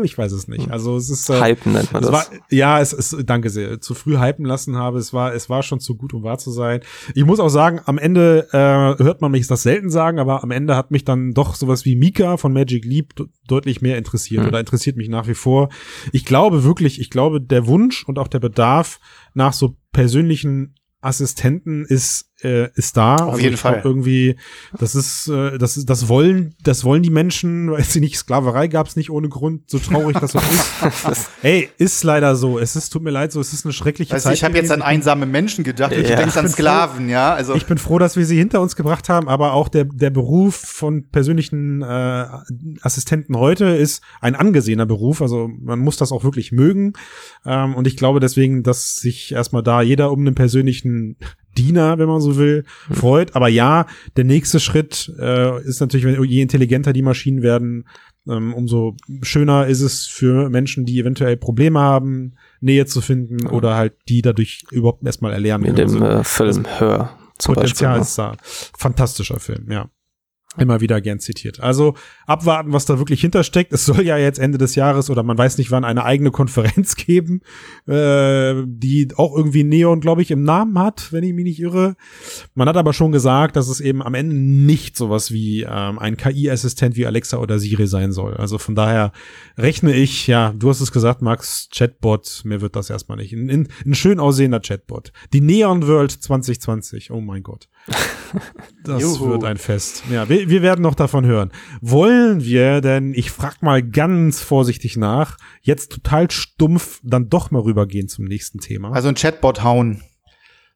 [0.05, 0.70] Ich weiß es nicht.
[0.70, 1.31] Also es ist.
[1.31, 2.12] Äh, Hypen nennt man das.
[2.12, 4.98] war, ja, es ist, danke sehr, zu früh hypen lassen habe.
[4.98, 6.81] Es war, es war schon zu gut, um wahr zu sein.
[7.14, 10.50] Ich muss auch sagen, am Ende äh, hört man mich das selten sagen, aber am
[10.50, 14.42] Ende hat mich dann doch sowas wie Mika von Magic Leap de- deutlich mehr interessiert
[14.42, 14.48] Mhm.
[14.48, 15.70] oder interessiert mich nach wie vor.
[16.12, 19.00] Ich glaube wirklich, ich glaube, der Wunsch und auch der Bedarf
[19.33, 23.16] nach so persönlichen Assistenten ist äh, ist da.
[23.16, 23.80] Auf also jeden ich Fall.
[23.85, 24.37] Irgendwie,
[24.78, 28.68] das ist, äh, das ist, das wollen, das wollen die Menschen, weil sie nicht Sklaverei
[28.68, 30.42] gab's nicht ohne Grund, so traurig das auch
[31.11, 31.30] ist.
[31.42, 32.59] Ey, ist leider so.
[32.59, 34.37] Es ist, tut mir leid, so, es ist eine schreckliche Weißt du, Zeit.
[34.37, 36.20] ich habe jetzt an einsame Menschen gedacht und Ja.
[36.26, 37.35] Ich an bin Sklaven, ja?
[37.35, 40.11] Also Ich bin froh, dass wir sie hinter uns gebracht haben, aber auch der, der
[40.11, 42.26] Beruf von persönlichen äh,
[42.83, 45.22] Assistenten heute ist ein angesehener Beruf.
[45.22, 46.92] Also man muss das auch wirklich mögen.
[47.44, 51.16] Ähm, und ich glaube deswegen, dass sich erstmal da jeder um einen persönlichen
[51.56, 53.34] Diener, wenn man so will, freut.
[53.36, 53.86] Aber ja,
[54.16, 57.86] der nächste Schritt äh, ist natürlich, wenn je intelligenter die Maschinen werden,
[58.28, 63.74] ähm, umso schöner ist es für Menschen, die eventuell Probleme haben, Nähe zu finden oder
[63.74, 68.02] halt die dadurch überhaupt erstmal erlernen In dem Also- äh, Film Hör zum Potenzial Beispiel.
[68.08, 68.36] ist da.
[68.78, 69.88] Fantastischer Film, ja.
[70.56, 71.58] Immer wieder gern zitiert.
[71.60, 71.94] Also
[72.26, 73.72] abwarten, was da wirklich hintersteckt.
[73.72, 76.94] Es soll ja jetzt Ende des Jahres oder man weiß nicht wann eine eigene Konferenz
[76.96, 77.40] geben,
[77.86, 81.96] äh, die auch irgendwie Neon, glaube ich, im Namen hat, wenn ich mich nicht irre.
[82.54, 86.16] Man hat aber schon gesagt, dass es eben am Ende nicht sowas wie ähm, ein
[86.16, 88.34] KI-Assistent wie Alexa oder Siri sein soll.
[88.34, 89.10] Also von daher
[89.58, 93.32] rechne ich, ja, du hast es gesagt, Max, Chatbot, mir wird das erstmal nicht.
[93.32, 95.12] Ein, ein, ein schön aussehender Chatbot.
[95.32, 97.68] Die Neon World 2020, oh mein Gott.
[98.83, 99.31] Das Juhu.
[99.31, 100.03] wird ein Fest.
[100.11, 101.53] Ja, wir, wir werden noch davon hören.
[101.81, 107.62] Wollen wir denn, ich frag mal ganz vorsichtig nach, jetzt total stumpf dann doch mal
[107.62, 108.92] rübergehen zum nächsten Thema?
[108.92, 110.03] also ein Chatbot hauen.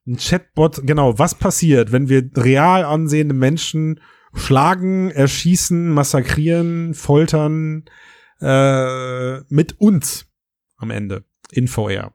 [0.07, 4.01] Ein Chatbot, genau, was passiert, wenn wir real ansehende Menschen
[4.33, 7.85] schlagen, erschießen, massakrieren, foltern
[8.41, 10.27] äh, mit uns
[10.77, 12.15] am Ende in VR?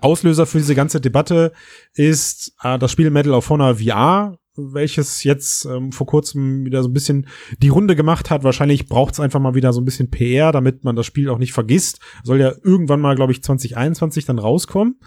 [0.00, 1.52] Auslöser für diese ganze Debatte
[1.94, 6.88] ist äh, das Spiel Medal of Honor VR, welches jetzt ähm, vor kurzem wieder so
[6.88, 7.26] ein bisschen
[7.58, 8.44] die Runde gemacht hat.
[8.44, 11.38] Wahrscheinlich braucht es einfach mal wieder so ein bisschen PR, damit man das Spiel auch
[11.38, 11.98] nicht vergisst.
[12.22, 15.00] Soll ja irgendwann mal, glaube ich, 2021 dann rauskommen.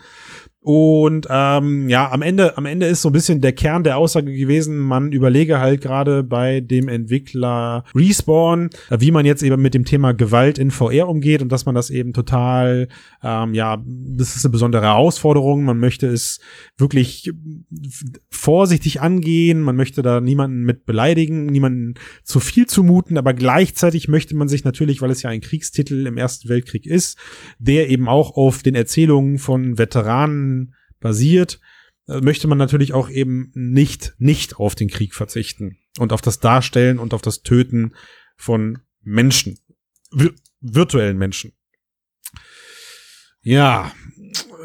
[0.61, 4.33] Und ähm, ja, am Ende, am Ende ist so ein bisschen der Kern der Aussage
[4.33, 9.75] gewesen, man überlege halt gerade bei dem Entwickler Respawn, äh, wie man jetzt eben mit
[9.75, 12.87] dem Thema Gewalt in VR umgeht und dass man das eben total,
[13.23, 15.63] ähm, ja, das ist eine besondere Herausforderung.
[15.63, 16.39] Man möchte es
[16.77, 17.31] wirklich
[18.31, 21.93] vorsichtig angehen, man möchte da niemanden mit beleidigen, niemanden
[22.23, 26.17] zu viel zumuten, aber gleichzeitig möchte man sich natürlich, weil es ja ein Kriegstitel im
[26.17, 27.17] Ersten Weltkrieg ist,
[27.59, 30.46] der eben auch auf den Erzählungen von Veteranen
[30.99, 31.59] basiert,
[32.07, 36.39] äh, möchte man natürlich auch eben nicht, nicht auf den Krieg verzichten und auf das
[36.39, 37.93] Darstellen und auf das Töten
[38.35, 39.59] von Menschen,
[40.11, 41.53] vir virtuellen Menschen.
[43.41, 43.91] Ja,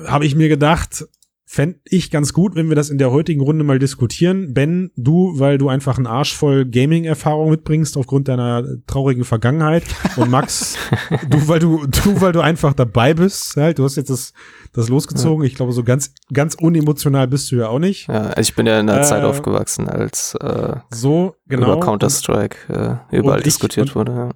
[0.07, 1.05] habe ich mir gedacht,
[1.55, 4.55] fände ich ganz gut, wenn wir das in der heutigen Runde mal diskutieren.
[4.55, 9.83] Ben, du, weil du einfach einen Arsch voll Gaming-Erfahrung mitbringst aufgrund deiner traurigen Vergangenheit.
[10.17, 10.79] Und Max,
[11.29, 13.55] du, weil du, du, weil du einfach dabei bist.
[13.57, 14.33] Halt, du hast jetzt das,
[14.73, 15.45] das losgezogen.
[15.45, 18.09] Ich glaube, so ganz, ganz unemotional bist du ja auch nicht.
[18.09, 21.75] Ja, also ich bin ja in der Äh, Zeit aufgewachsen, als äh, So, genau.
[21.75, 24.13] über Counter-Strike äh, überall ich- diskutiert und- wurde.
[24.13, 24.31] Ja.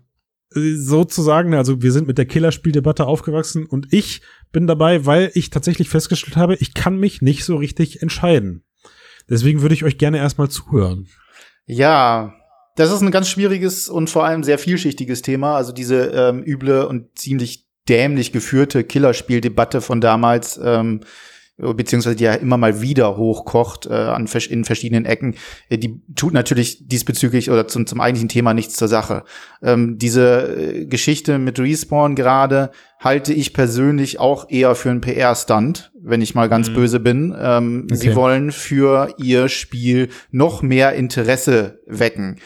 [0.77, 5.89] Sozusagen, also wir sind mit der Killerspieldebatte aufgewachsen und ich bin dabei, weil ich tatsächlich
[5.89, 8.65] festgestellt habe, ich kann mich nicht so richtig entscheiden.
[9.29, 11.09] Deswegen würde ich euch gerne erstmal zuhören.
[11.67, 12.35] Ja,
[12.77, 15.57] das ist ein ganz schwieriges und vor allem sehr vielschichtiges Thema.
[15.57, 21.01] Also diese ähm, üble und ziemlich dämlich geführte Killerspieldebatte von damals, ähm,
[21.59, 25.35] beziehungsweise die ja immer mal wieder hochkocht äh, an, in verschiedenen Ecken,
[25.69, 29.25] äh, die tut natürlich diesbezüglich oder zum, zum eigentlichen Thema nichts zur Sache.
[29.63, 35.93] Ähm, diese äh, Geschichte mit Respawn gerade halte ich persönlich auch eher für einen PR-Stunt,
[36.03, 36.75] wenn ich mal ganz Mhm.
[36.75, 37.35] böse bin.
[37.39, 38.17] Ähm, Sie Okay.
[38.17, 42.37] wollen für ihr Spiel noch mehr Interesse wecken.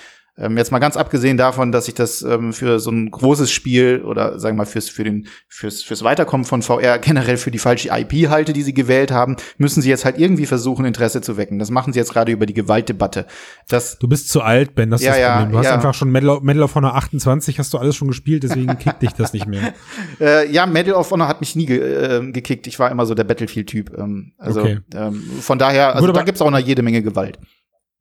[0.41, 4.03] Ähm, jetzt mal ganz abgesehen davon, dass ich das ähm, für so ein großes Spiel
[4.05, 7.59] oder sagen wir mal fürs für den fürs fürs Weiterkommen von VR generell für die
[7.59, 11.37] falsche IP halte, die sie gewählt haben, müssen sie jetzt halt irgendwie versuchen Interesse zu
[11.37, 11.59] wecken.
[11.59, 13.27] Das machen sie jetzt gerade über die Gewaltdebatte.
[13.69, 15.53] Das Du bist zu alt, Ben, das ist Ja, das ja, Problem.
[15.53, 15.75] Du hast ja.
[15.75, 19.03] einfach schon Medal of, Medal of Honor 28, hast du alles schon gespielt, deswegen kickt
[19.03, 19.75] dich das nicht mehr.
[20.21, 22.67] Äh, ja, Medal of Honor hat mich nie ge äh, gekickt.
[22.67, 23.97] Ich war immer so der Battlefield-Typ.
[23.99, 24.81] Ähm, also Okay.
[24.95, 27.39] ähm, von daher, also Gut, da gibt's auch noch jede Menge Gewalt.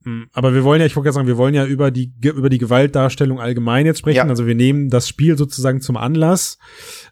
[0.03, 2.49] Mm, Aber wir wollen ja, ich wollte gerade sagen, wir wollen ja über die, über
[2.49, 4.17] die Gewaltdarstellung allgemein jetzt sprechen.
[4.17, 4.25] Ja.
[4.27, 6.57] Also wir nehmen das Spiel sozusagen zum Anlass,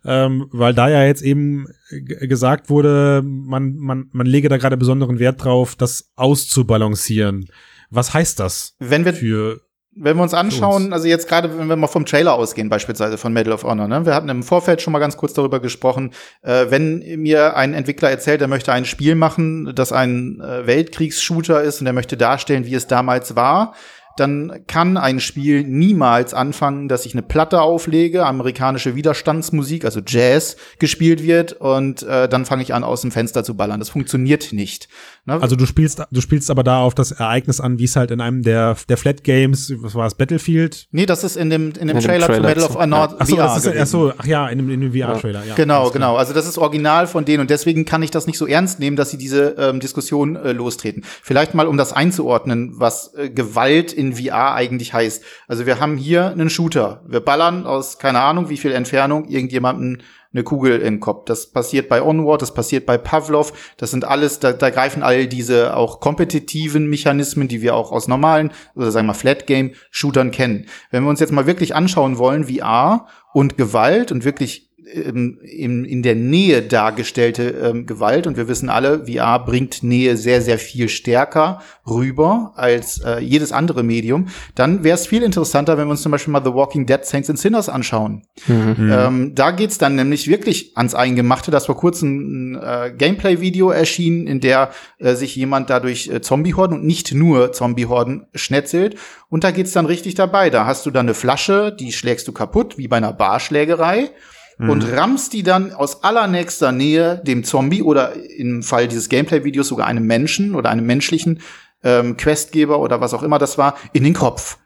[0.06, 5.20] ähm, weil da ja jetzt eben gesagt wurde, man, man, man lege da gerade besonderen
[5.20, 7.48] Wert drauf, das auszubalancieren.
[7.90, 9.62] Was heißt das Wenn wir für,
[10.00, 13.34] Wenn wir uns anschauen, also jetzt gerade, wenn wir mal vom Trailer ausgehen, beispielsweise von
[13.34, 14.06] Medal of Honor, ne?
[14.06, 16.12] wir hatten im Vorfeld schon mal ganz kurz darüber gesprochen,
[16.44, 21.62] äh, wenn mir ein Entwickler erzählt, er möchte ein Spiel machen, das ein äh, Weltkriegsshooter
[21.64, 23.74] ist und er möchte darstellen, wie es damals war,
[24.20, 30.58] dann kann ein Spiel niemals anfangen, dass ich eine Platte auflege, amerikanische Widerstandsmusik, also Jazz,
[30.80, 33.80] gespielt wird und äh, dann fange ich an, aus dem Fenster zu ballern.
[33.80, 34.88] Das funktioniert nicht.
[35.26, 35.42] Ne?
[35.42, 38.22] Also du spielst, du spielst aber da auf das Ereignis an, wie es halt in
[38.22, 40.88] einem der, der Flat Games, was war es, Battlefield?
[40.92, 43.16] Nee, das ist in dem, in dem, in Trailer, Trailer, zu Medal of Honor ja.
[43.20, 43.44] Ach so, VR.
[43.44, 45.44] Das ist, ach so, ach ja, in dem, in dem VR-Trailer.
[45.46, 45.56] Ja.
[45.56, 46.16] Genau, genau.
[46.16, 48.96] Also das ist original von denen und deswegen kann ich das nicht so ernst nehmen,
[48.96, 51.04] dass sie diese ähm, Diskussion äh, lostreten.
[51.22, 55.24] Vielleicht mal, um das einzuordnen, was äh, Gewalt in VR eigentlich heißt.
[55.48, 57.02] Also wir haben hier einen Shooter.
[57.08, 61.26] Wir ballern aus keine Ahnung wie viel Entfernung irgendjemanden eine Kugel den Kopf.
[61.26, 63.76] Das passiert bei Onward, das passiert bei Pavlov.
[63.78, 68.08] Das sind alles, da, da greifen all diese auch kompetitiven Mechanismen, die wir auch aus
[68.08, 70.68] normalen, oder sagen wir Flat Game Shootern kennen.
[70.92, 75.86] Wenn wir uns jetzt mal wirklich anschauen wollen, VR und Gewalt und wirklich ähm, in,
[75.86, 78.28] in der Nähe dargestellte ähm, Gewalt.
[78.28, 83.52] Und wir wissen alle, VR bringt Nähe sehr, sehr viel stärker rüber als äh, jedes
[83.52, 84.28] andere Medium.
[84.56, 87.30] Dann wäre es viel interessanter, wenn wir uns zum Beispiel mal The Walking Dead Saints
[87.30, 88.24] and Sinners anschauen.
[88.48, 88.92] Mhm.
[88.92, 91.52] Ähm, da geht's dann nämlich wirklich ans Eingemachte.
[91.52, 96.80] Das vor kurzem ein äh, Gameplay-Video erschienen, in der äh, sich jemand dadurch äh, Zombie-Horden
[96.80, 98.96] und nicht nur Zombie-Horden schnetzelt.
[99.30, 100.50] Und da geht's dann richtig dabei.
[100.50, 104.12] Da hast du dann eine Flasche, die schlägst du kaputt, wie bei einer Barschlägerei
[104.58, 104.70] mhm.
[104.70, 109.88] und rammst die dann aus allernächster Nähe dem Zombie oder im Fall dieses Gameplay-Videos sogar
[109.88, 111.42] einem Menschen oder einem menschlichen
[111.84, 114.58] ähm, Questgeber oder was auch immer das war, in den Kopf.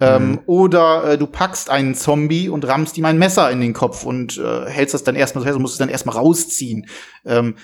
[0.00, 0.40] Ähm, mhm.
[0.46, 4.38] Oder äh, du packst einen Zombie und rammst ihm ein Messer in den Kopf und
[4.38, 6.86] äh, hältst das dann erstmal so fest und musst es dann erstmal rausziehen.
[7.24, 7.56] Ähm,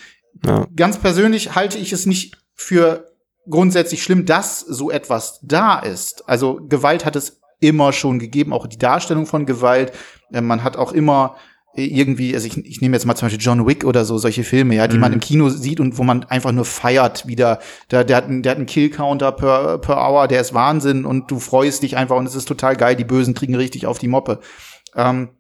[0.46, 0.66] ja.
[0.76, 3.10] Ganz persönlich halte ich es nicht für
[3.48, 6.28] grundsätzlich schlimm, dass so etwas da ist.
[6.28, 9.92] Also Gewalt hat es immer schon gegeben, auch die Darstellung von Gewalt.
[10.32, 11.36] Äh, man hat auch immer
[11.74, 14.74] irgendwie, also ich, ich nehme jetzt mal zum Beispiel John Wick oder so, solche Filme,
[14.74, 15.00] ja, die mhm.
[15.00, 17.61] man im Kino sieht und wo man einfach nur feiert wieder.
[17.90, 21.30] Der, der, hat, einen, der hat einen Kill-Counter per, per Hour, der ist Wahnsinn und
[21.30, 24.09] du freust dich einfach und es ist total geil, die Bösen kriegen richtig auf die
[24.09, 24.40] Moppe.
[24.96, 25.30] Ähm,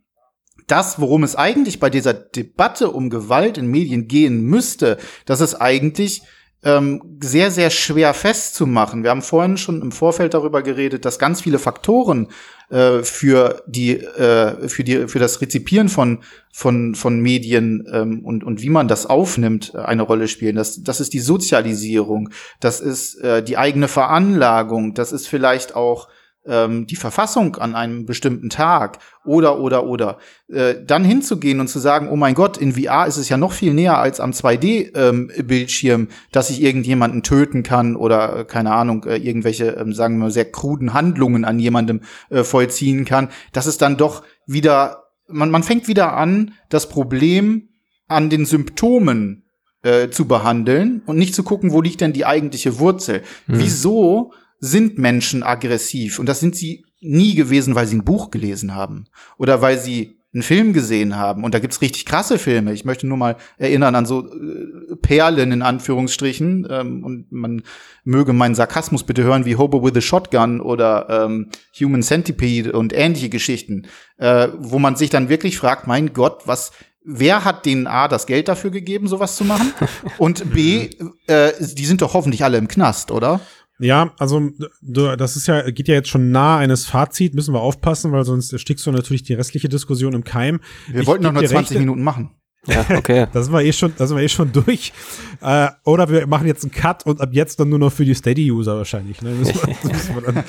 [0.68, 5.56] das, worum es eigentlich bei dieser Debatte um Gewalt in Medien gehen müsste, das ist
[5.56, 6.22] eigentlich
[6.62, 9.02] ähm, sehr, sehr schwer festzumachen.
[9.02, 12.28] Wir haben vorhin schon im Vorfeld darüber geredet, dass ganz viele Faktoren
[12.68, 16.18] äh, für die äh, für die für das Rezipieren von
[16.52, 20.56] von von Medien ähm, und und wie man das aufnimmt äh, eine Rolle spielen.
[20.56, 22.28] Das das ist die Sozialisierung,
[22.60, 26.08] das ist äh, die eigene Veranlagung, das ist vielleicht auch
[26.50, 31.78] ähm, die Verfassung an einem bestimmten Tag oder oder oder äh, dann hinzugehen und zu
[31.78, 36.00] sagen, oh mein Gott, in VR ist es ja noch viel näher als am 2D-Bildschirm,
[36.02, 40.24] ähm, dass ich irgendjemanden töten kann oder äh, keine Ahnung äh, irgendwelche ähm, sagen wir
[40.24, 43.28] mal, sehr kruden Handlungen an jemandem äh, vollziehen kann.
[43.52, 47.68] Das ist dann doch wieder man man fängt wieder an, das Problem
[48.08, 49.44] an den Symptomen
[49.82, 53.22] äh, zu behandeln und nicht zu gucken, wo liegt denn die eigentliche Wurzel.
[53.46, 53.60] Hm.
[53.60, 56.18] Wieso sind Menschen aggressiv.
[56.18, 59.06] Und das sind sie nie gewesen, weil sie ein Buch gelesen haben
[59.38, 61.42] oder weil sie einen Film gesehen haben.
[61.42, 62.72] Und da gibt's richtig krasse Filme.
[62.72, 66.68] Ich möchte nur mal erinnern an so äh, Perlen in Anführungsstrichen.
[66.70, 67.62] Ähm, und man
[68.04, 71.48] möge meinen Sarkasmus bitte hören, wie Hobo with a Shotgun oder ähm,
[71.80, 76.70] Human Centipede und ähnliche Geschichten, äh, wo man sich dann wirklich fragt, mein Gott, was
[77.02, 79.72] Wer hat denen A das Geld dafür gegeben, sowas zu machen?
[80.18, 80.90] Und B,
[81.26, 83.40] äh, die sind doch hoffentlich alle im Knast, oder?
[83.80, 84.50] Ja, also
[84.82, 88.24] du, das ist ja, geht ja jetzt schon nah eines Fazit, müssen wir aufpassen, weil
[88.24, 90.60] sonst erstickst du natürlich die restliche Diskussion im Keim.
[90.88, 91.78] Wir ich wollten noch nur 20 Rechte.
[91.78, 92.30] Minuten machen.
[92.66, 93.26] Ja, okay.
[93.32, 94.92] da sind wir eh schon, da sind wir eh schon durch.
[95.40, 98.14] Äh, oder wir machen jetzt einen Cut und ab jetzt dann nur noch für die
[98.14, 99.22] Steady-User wahrscheinlich.
[99.22, 99.30] Ne?
[99.30, 99.46] Wir,
[99.92, 100.44] müssen wir dann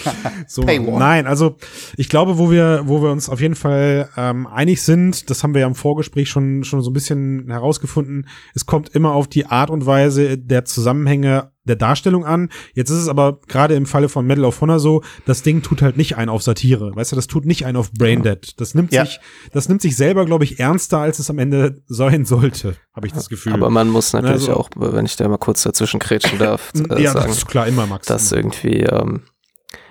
[0.48, 1.56] so Nein, also
[1.96, 5.54] ich glaube, wo wir, wo wir uns auf jeden Fall ähm, einig sind, das haben
[5.54, 9.46] wir ja im Vorgespräch schon, schon so ein bisschen herausgefunden, es kommt immer auf die
[9.46, 12.50] Art und Weise der Zusammenhänge der Darstellung an.
[12.74, 15.82] Jetzt ist es aber gerade im Falle von Medal of Honor so, das Ding tut
[15.82, 16.96] halt nicht ein auf Satire.
[16.96, 18.60] Weißt du, das tut nicht ein auf Braindead.
[18.60, 19.06] Das nimmt ja.
[19.06, 19.20] sich,
[19.52, 23.14] das nimmt sich selber, glaube ich, ernster, als es am Ende sein sollte, habe ich
[23.14, 23.54] das Gefühl.
[23.54, 27.02] Aber man muss natürlich also, auch, wenn ich da mal kurz dazwischen kretschen darf, äh,
[27.02, 28.08] ja, sagen, das ist klar, immer, Max.
[28.08, 29.22] Dass irgendwie, ähm,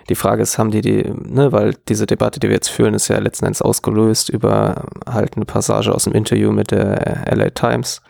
[0.08, 3.06] die Frage ist, haben die die, ne, weil diese Debatte, die wir jetzt führen, ist
[3.06, 8.02] ja letzten Endes ausgelöst über halt eine Passage aus dem Interview mit der LA Times.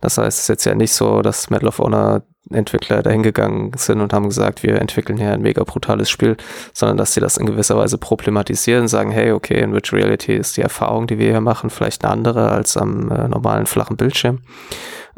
[0.00, 4.00] Das heißt, es ist jetzt ja nicht so, dass Medal of Honor Entwickler dahingegangen sind
[4.00, 6.36] und haben gesagt, wir entwickeln hier ein mega brutales Spiel,
[6.72, 10.56] sondern dass sie das in gewisser Weise problematisieren, sagen, hey, okay, in Virtual Reality ist
[10.56, 14.40] die Erfahrung, die wir hier machen, vielleicht eine andere als am äh, normalen flachen Bildschirm.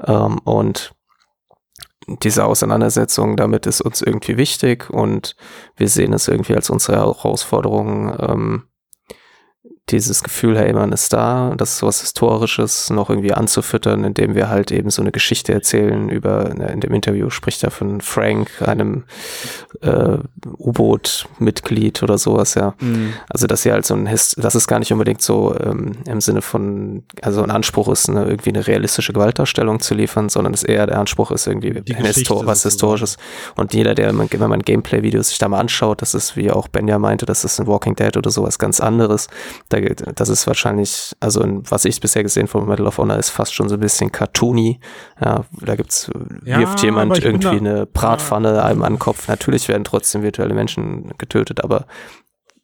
[0.04, 0.94] Ähm, und
[2.22, 5.36] diese Auseinandersetzung damit ist uns irgendwie wichtig und
[5.76, 8.62] wir sehen es irgendwie als unsere Herausforderung, ähm,
[9.92, 14.48] dieses Gefühl, hey, man ist da, das ist was Historisches noch irgendwie anzufüttern, indem wir
[14.48, 19.04] halt eben so eine Geschichte erzählen über, in dem Interview spricht er von Frank, einem
[19.82, 20.16] äh,
[20.58, 22.74] U-Boot-Mitglied oder sowas, ja.
[22.80, 23.12] Mhm.
[23.28, 26.20] Also, dass sie halt so ein, Hist dass es gar nicht unbedingt so ähm, im
[26.20, 30.62] Sinne von, also ein Anspruch ist, eine, irgendwie eine realistische Gewaltdarstellung zu liefern, sondern es
[30.62, 33.18] eher der Anspruch ist irgendwie Histor was Historisches.
[33.56, 36.98] Und jeder, der, wenn man Gameplay-Videos sich da mal anschaut, das ist, wie auch Benja
[36.98, 39.28] meinte, das ist in Walking Dead oder sowas ganz anderes.
[39.68, 39.78] Da,
[40.14, 43.54] das ist wahrscheinlich, also in, was ich bisher gesehen von Medal of Honor ist fast
[43.54, 44.80] schon so ein bisschen cartoony.
[45.20, 46.10] Ja, da gibt's,
[46.44, 48.64] ja, wirft jemand irgendwie eine Bratpfanne ja.
[48.64, 49.28] einem an den Kopf.
[49.28, 51.86] Natürlich werden trotzdem virtuelle Menschen getötet, aber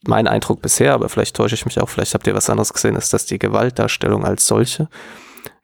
[0.07, 2.96] mein Eindruck bisher, aber vielleicht täusche ich mich auch, vielleicht habt ihr was anderes gesehen,
[2.96, 4.88] ist, dass die Gewaltdarstellung als solche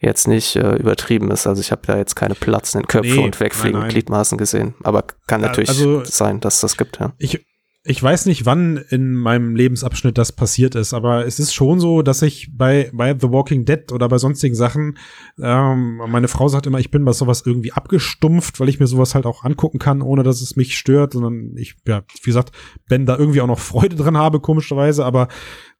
[0.00, 1.46] jetzt nicht äh, übertrieben ist.
[1.46, 4.74] Also ich habe da jetzt keine platzenden Köpfe nee, und wegfliegende Gliedmaßen gesehen.
[4.82, 7.12] Aber kann natürlich also, sein, dass das gibt, ja.
[7.18, 7.44] Ich,
[7.86, 12.00] ich weiß nicht, wann in meinem Lebensabschnitt das passiert ist, aber es ist schon so,
[12.00, 14.96] dass ich bei, bei The Walking Dead oder bei sonstigen Sachen,
[15.38, 19.14] ähm, meine Frau sagt immer, ich bin bei sowas irgendwie abgestumpft, weil ich mir sowas
[19.14, 22.52] halt auch angucken kann, ohne dass es mich stört, sondern ich, ja, wie gesagt,
[22.88, 25.28] Ben da irgendwie auch noch Freude dran habe, komischerweise, aber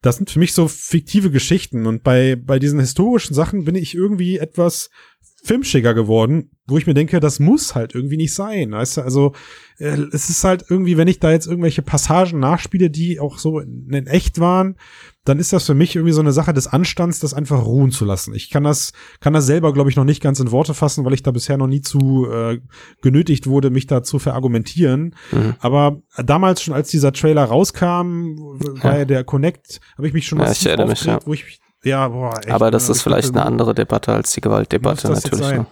[0.03, 1.87] das sind für mich so fiktive Geschichten.
[1.87, 4.91] Und bei, bei diesen historischen Sachen bin ich irgendwie etwas
[5.45, 8.71] filmschicker geworden, wo ich mir denke, das muss halt irgendwie nicht sein.
[8.71, 9.33] Weißt du, also
[9.77, 13.59] äh, es ist halt irgendwie, wenn ich da jetzt irgendwelche Passagen nachspiele, die auch so
[13.59, 14.75] in, in, echt waren,
[15.23, 18.05] dann ist das für mich irgendwie so eine Sache des Anstands, das einfach ruhen zu
[18.05, 18.33] lassen.
[18.33, 21.13] Ich kann das, kann das selber, glaube ich, noch nicht ganz in Worte fassen, weil
[21.13, 22.59] ich da bisher noch nie zu äh,
[23.03, 25.15] genötigt wurde, mich da zu verargumentieren.
[25.31, 25.55] Mhm.
[25.59, 28.37] Aber damals schon, als dieser Trailer rauskam,
[28.81, 31.19] war ja der Connect, habe ich mich schon ja, ich aufgeregt, ja.
[31.25, 35.09] wo ich ja, boah, echt, Aber das ist vielleicht eine andere Debatte als die Gewaltdebatte
[35.09, 35.51] natürlich.
[35.51, 35.65] Ne?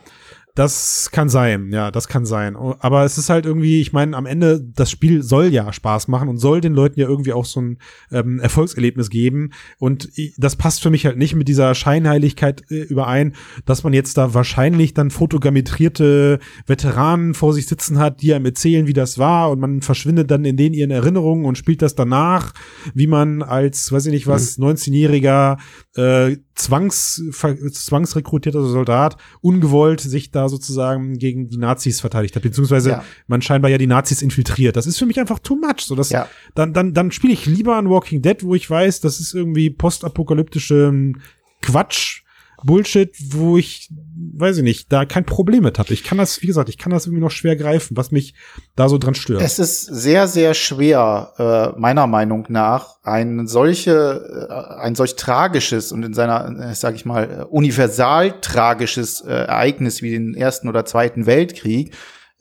[0.56, 2.56] Das kann sein, ja, das kann sein.
[2.56, 6.30] Aber es ist halt irgendwie, ich meine, am Ende, das Spiel soll ja Spaß machen
[6.30, 7.80] und soll den Leuten ja irgendwie auch so ein
[8.12, 9.50] ähm, Erfolgserlebnis geben.
[9.80, 13.34] Und das passt für mich halt nicht mit dieser Scheinheiligkeit äh, überein,
[13.66, 16.38] dass man jetzt da wahrscheinlich dann fotogrammetrierte
[16.68, 20.46] Veteranen vor sich sitzen hat, die einem erzählen, wie das war und man verschwindet dann
[20.46, 22.54] in den ihren Erinnerungen und spielt das danach,
[22.94, 24.66] wie man als, weiß ich nicht was, mhm.
[24.66, 25.58] 19-jähriger
[25.96, 33.04] äh, Zwangs, zwangsrekrutierter Soldat ungewollt sich da sozusagen gegen die Nazis verteidigt hat, beziehungsweise ja.
[33.28, 34.76] man scheinbar ja die Nazis infiltriert.
[34.76, 35.82] Das ist für mich einfach too much.
[35.82, 36.28] So, dass, ja.
[36.54, 39.70] Dann, dann, dann spiele ich lieber an Walking Dead, wo ich weiß, das ist irgendwie
[39.70, 41.14] postapokalyptische
[41.62, 42.23] Quatsch,
[42.64, 43.90] Bullshit, wo ich,
[44.36, 45.94] weiß ich nicht, da kein Problem mit hatte.
[45.94, 48.34] Ich kann das, wie gesagt, ich kann das irgendwie noch schwer greifen, was mich
[48.76, 49.42] da so dran stört.
[49.42, 55.92] Es ist sehr, sehr schwer, äh, meiner Meinung nach, ein solche, äh, ein solch tragisches
[55.92, 60.68] und in seiner, äh, sag ich mal, äh, universal tragisches äh, Ereignis wie den Ersten
[60.68, 61.94] oder Zweiten Weltkrieg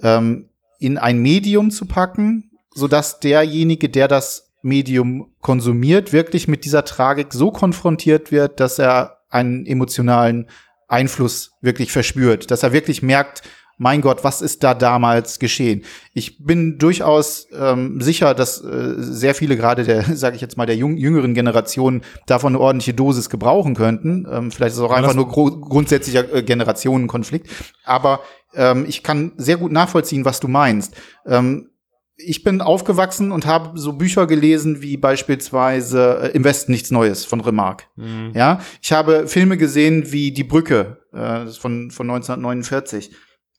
[0.02, 6.64] ähm, in ein Medium zu packen, so dass derjenige, der das Medium konsumiert, wirklich mit
[6.64, 10.48] dieser Tragik so konfrontiert wird, dass er einen emotionalen
[10.88, 13.42] Einfluss wirklich verspürt, dass er wirklich merkt,
[13.78, 15.82] mein Gott, was ist da damals geschehen?
[16.12, 20.66] Ich bin durchaus ähm, sicher, dass äh, sehr viele gerade der, sage ich jetzt mal,
[20.66, 24.26] der jüng jüngeren Generation davon eine ordentliche Dosis gebrauchen könnten.
[24.30, 27.48] Ähm, vielleicht ist es auch einfach nur grundsätzlicher äh, Generationenkonflikt.
[27.84, 28.20] Aber
[28.54, 30.94] ähm, ich kann sehr gut nachvollziehen, was du meinst.
[31.26, 31.70] Ähm,
[32.16, 37.24] ich bin aufgewachsen und habe so Bücher gelesen wie beispielsweise äh, Im Westen nichts Neues
[37.24, 37.84] von Remarque.
[37.96, 38.32] Mhm.
[38.34, 43.10] Ja, ich habe Filme gesehen wie Die Brücke äh, von von 1949,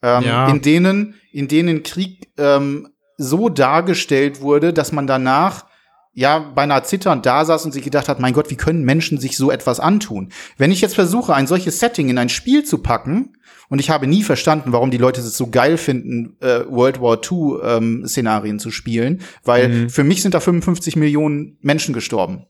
[0.01, 0.47] ähm, ja.
[0.49, 5.65] in denen in denen Krieg ähm, so dargestellt wurde, dass man danach
[6.13, 9.35] ja beinahe zitternd da saß und sich gedacht hat, mein Gott, wie können Menschen sich
[9.35, 10.31] so etwas antun?
[10.57, 13.35] Wenn ich jetzt versuche, ein solches Setting in ein Spiel zu packen,
[13.73, 17.17] und ich habe nie verstanden, warum die Leute es so geil finden, äh, World War
[17.17, 19.89] II ähm, Szenarien zu spielen, weil mhm.
[19.89, 22.45] für mich sind da 55 Millionen Menschen gestorben.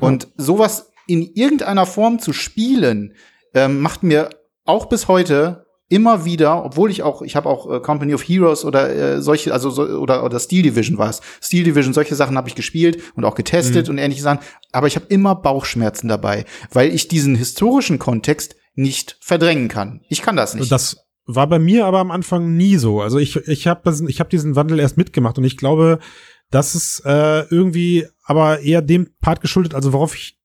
[0.00, 0.06] Ja.
[0.06, 3.14] Und sowas in irgendeiner Form zu spielen,
[3.54, 4.30] ähm, macht mir
[4.64, 8.64] auch bis heute immer wieder, obwohl ich auch, ich habe auch äh, Company of Heroes
[8.64, 11.22] oder äh, solche, also so, oder oder Steel Division war es.
[11.40, 13.94] Steel Division, solche Sachen habe ich gespielt und auch getestet mhm.
[13.94, 14.38] und ähnliche Sachen,
[14.70, 20.00] aber ich habe immer Bauchschmerzen dabei, weil ich diesen historischen Kontext nicht verdrängen kann.
[20.08, 20.70] Ich kann das nicht.
[20.70, 23.00] Das war bei mir aber am Anfang nie so.
[23.00, 25.98] Also ich ich habe ich hab diesen Wandel erst mitgemacht und ich glaube,
[26.50, 30.38] das ist äh, irgendwie aber eher dem Part geschuldet, also worauf ich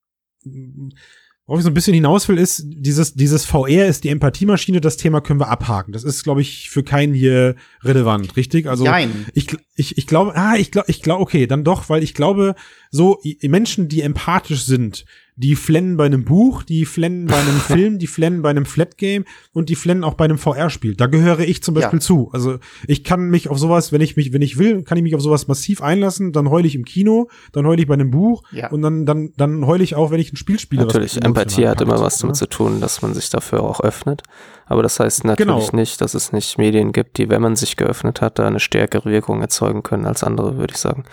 [1.47, 4.97] Worauf ich so ein bisschen hinaus will, ist, dieses, dieses VR ist die Empathiemaschine, das
[4.97, 5.93] Thema können wir abhaken.
[5.93, 8.67] Das ist, glaube ich, für keinen hier relevant, richtig?
[8.67, 9.27] Also Nein.
[9.33, 12.55] ich, ich, ich glaube, ah, ich glaube, ich glaube, okay, dann doch, weil ich glaube,
[12.91, 15.05] so Menschen, die empathisch sind,
[15.37, 18.97] die flennen bei einem Buch, die flennen bei einem Film, die flennen bei einem Flat
[18.97, 19.23] Game
[19.53, 20.95] und die flennen auch bei einem VR-Spiel.
[20.95, 22.03] Da gehöre ich zum Beispiel Ja.
[22.05, 22.29] zu.
[22.33, 25.15] Also ich kann mich auf sowas, wenn ich mich, wenn ich will, kann ich mich
[25.15, 26.33] auf sowas massiv einlassen.
[26.33, 28.69] Dann heule ich im Kino, dann heule ich bei einem Buch Ja.
[28.71, 30.85] und dann, dann, dann heule ich auch, wenn ich ein Spiel spiele.
[30.85, 32.39] Natürlich, Empathie hat immer was damit ne?
[32.39, 34.23] zu tun, dass man sich dafür auch öffnet.
[34.69, 35.79] Aber das heißt natürlich Genau.
[35.79, 39.09] nicht, dass es nicht Medien gibt, die, wenn man sich geöffnet hat, da eine stärkere
[39.09, 41.05] Wirkung erzeugen können als andere, würde ich sagen.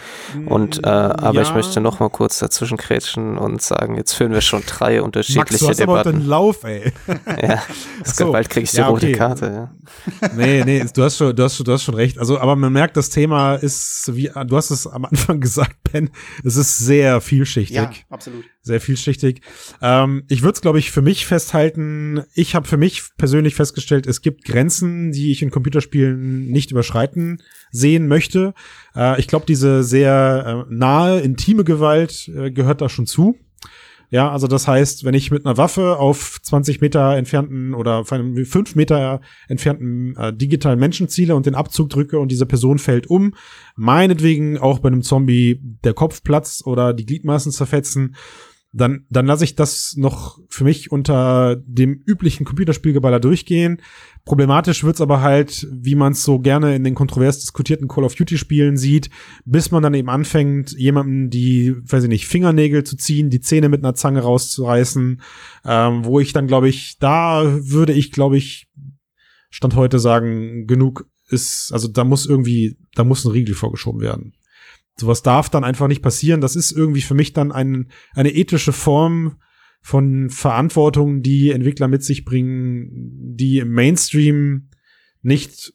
[0.46, 1.54] Und äh, aber ich Ja.
[1.54, 5.58] möchte noch mal kurz dazwischen krätschen und sagen, jetzt führen wir schon drei Max, unterschiedliche
[5.58, 6.28] du hast aber auch den Debatten.
[6.28, 6.92] Lauf, ey.
[7.42, 7.62] ja,
[8.02, 8.32] das so.
[8.32, 9.16] bald kriege ich die Ja, rote okay.
[9.16, 9.46] Karte.
[9.46, 10.28] Ja.
[10.36, 12.18] nee, nee, du hast schon, du hast schon, du hast schon recht.
[12.18, 16.10] Also, aber man merkt, das Thema ist, wie, du hast es am Anfang gesagt, Ben,
[16.42, 17.76] es ist sehr vielschichtig.
[17.76, 18.44] Ja, absolut.
[18.62, 19.42] Sehr vielschichtig.
[19.82, 22.22] Ähm, ich würde es, glaube ich, für mich festhalten.
[22.34, 27.42] Ich habe für mich persönlich festgestellt, es gibt Grenzen, die ich in Computerspielen nicht überschreiten
[27.70, 28.54] sehen möchte.
[28.96, 33.36] Äh, ich glaube, diese sehr äh, nahe, intime Gewalt äh, gehört da schon zu.
[34.14, 38.12] Ja, also das heißt, wenn ich mit einer Waffe auf 20 Meter entfernten oder auf
[38.12, 42.78] einem 5 Meter entfernten äh, digitalen Menschen ziele und den Abzug drücke und diese Person
[42.78, 43.34] fällt um,
[43.74, 48.14] meinetwegen auch bei einem Zombie der Kopf platzt oder die Gliedmaßen zerfetzen,
[48.76, 53.80] dann, dann lasse ich das noch für mich unter dem üblichen Computerspielgeballer durchgehen.
[54.24, 58.16] Problematisch wird's aber halt, wie man es so gerne in den kontrovers diskutierten Call of
[58.16, 59.10] Duty Spielen sieht,
[59.44, 63.68] bis man dann eben anfängt, jemandem die, weiß ich nicht, Fingernägel zu ziehen, die Zähne
[63.68, 65.22] mit einer Zange rauszureißen,
[65.64, 68.66] ähm, wo ich dann, glaube ich, da würde ich, glaube ich,
[69.50, 74.34] Stand heute sagen, genug ist, also da muss irgendwie, da muss ein Riegel vorgeschoben werden.
[74.96, 76.40] Sowas darf dann einfach nicht passieren.
[76.40, 79.36] Das ist irgendwie für mich dann ein, eine ethische Form
[79.80, 82.88] von Verantwortung, die Entwickler mit sich bringen,
[83.36, 84.70] die im Mainstream
[85.20, 85.74] nicht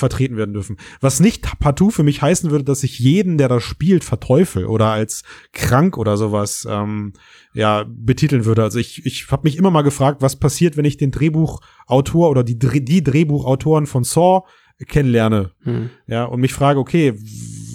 [0.00, 0.76] vertreten werden dürfen.
[1.00, 4.86] Was nicht partout für mich heißen würde, dass ich jeden, der das spielt, verteufel oder
[4.86, 7.12] als krank oder sowas ähm,
[7.52, 8.62] ja betiteln würde.
[8.62, 12.42] Also ich, ich habe mich immer mal gefragt, was passiert, wenn ich den Drehbuchautor oder
[12.42, 14.42] die, die Drehbuchautoren von Saw
[14.86, 15.52] kennenlerne.
[15.60, 15.90] Hm.
[16.06, 17.14] Ja, und mich frage, okay,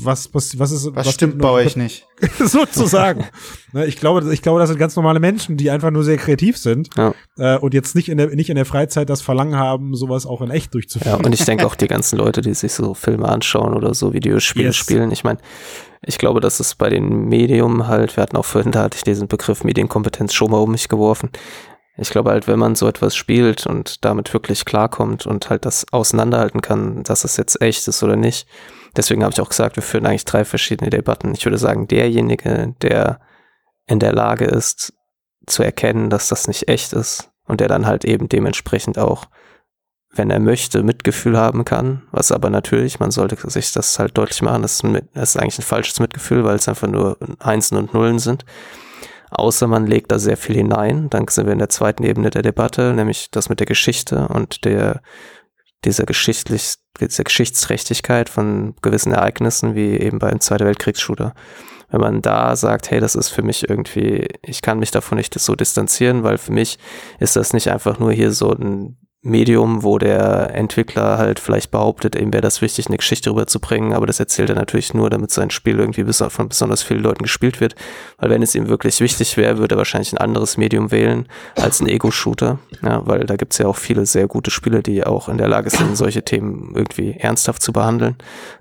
[0.06, 2.08] was, was, was ist, Was, stimmt bei euch nicht?
[2.40, 3.26] sozusagen.
[3.74, 6.58] Ne, ich glaube, ich glaube, das sind ganz normale Menschen, die einfach nur sehr kreativ
[6.58, 7.14] sind Ja.
[7.38, 10.40] äh, und jetzt nicht in der nicht in der Freizeit das Verlangen haben, sowas auch
[10.42, 11.26] in echt Ja, durchzuführen.
[11.26, 14.68] und ich denke auch die ganzen Leute, die sich so Filme anschauen oder so Videospiele
[14.68, 14.78] Yes.
[14.78, 15.40] spielen, ich meine,
[16.06, 19.04] ich glaube, dass es bei den Medium halt, wir hatten auch vorhin, da hatte ich
[19.04, 21.30] diesen Begriff Medienkompetenz schon mal um mich geworfen.
[21.98, 25.86] Ich glaube halt, wenn man so etwas spielt und damit wirklich klarkommt und halt das
[25.92, 28.48] auseinanderhalten kann, dass es jetzt echt ist oder nicht.
[28.96, 31.34] Deswegen habe ich auch gesagt, wir führen eigentlich drei verschiedene Debatten.
[31.34, 33.20] Ich würde sagen, derjenige, der
[33.88, 34.94] in der Lage ist,
[35.46, 39.28] zu erkennen, dass das nicht echt ist und der dann halt eben dementsprechend auch
[40.18, 44.42] wenn er möchte, Mitgefühl haben kann, was aber natürlich, man sollte sich das halt deutlich
[44.42, 44.82] machen, das
[45.14, 48.46] ist, eigentlich ein falsches Mitgefühl, weil es einfach nur Einsen und Nullen sind.
[49.32, 52.42] Außer man legt da sehr viel hinein, dann sind wir in der zweiten Ebene der
[52.42, 55.02] Debatte, nämlich das mit der Geschichte und der
[55.84, 61.34] dieser geschichtlich, dieser Geschichtsträchtigkeit von gewissen Ereignissen, wie eben beim Zweiten Weltkriegsshooter.
[61.90, 65.38] Wenn man da sagt, hey, das ist für mich irgendwie, ich kann mich davon nicht
[65.38, 66.80] so distanzieren, weil für mich
[67.20, 72.16] ist das nicht einfach nur hier so ein Medium, wo der Entwickler halt vielleicht behauptet,
[72.16, 75.50] ihm wäre das wichtig, eine Geschichte rüberzubringen, aber das erzählt er natürlich nur, damit sein
[75.50, 77.76] Spiel irgendwie von besonders vielen Leuten gespielt wird.
[78.20, 81.82] Weil wenn es ihm wirklich wichtig wäre, würde er wahrscheinlich ein anderes Medium wählen als
[81.82, 82.60] ein Ego-Shooter.
[82.84, 85.72] Ja, weil da gibt's ja auch viele sehr gute Spiele, die auch in der Lage
[85.72, 88.16] sind, solche Themen irgendwie ernsthaft zu behandeln.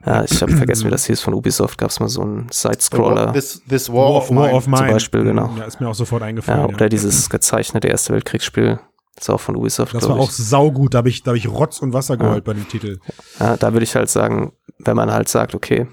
[0.07, 3.33] Ja, ich habe vergessen, wie das hieß von Ubisoft, gab's mal so einen Side-Scroller.
[3.35, 4.63] This, this War, of Mine.
[4.67, 4.93] Mine.
[4.93, 5.51] Beispiel, genau.
[5.59, 6.61] Ja, ist mir auch sofort eingefallen.
[6.61, 8.79] Ja, Ja, oder dieses gezeichnete Erste Weltkriegsspiel.
[9.15, 10.23] Das ist auch von Ubisoft, das war ich.
[10.23, 12.99] auch saugut, da habe ich, da hab ich Rotz und Wasser geholt bei dem Titel.
[13.39, 15.87] Ja, da würde ich halt sagen, wenn man halt sagt, okay,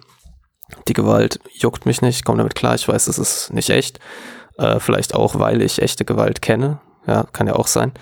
[0.88, 3.99] die Gewalt juckt mich nicht, komm damit klar, ich weiß, das ist nicht echt.
[4.57, 6.82] Äh, vielleicht auch, weil ich echte Gewalt kenne.
[7.07, 7.93] Ja, kann ja auch sein.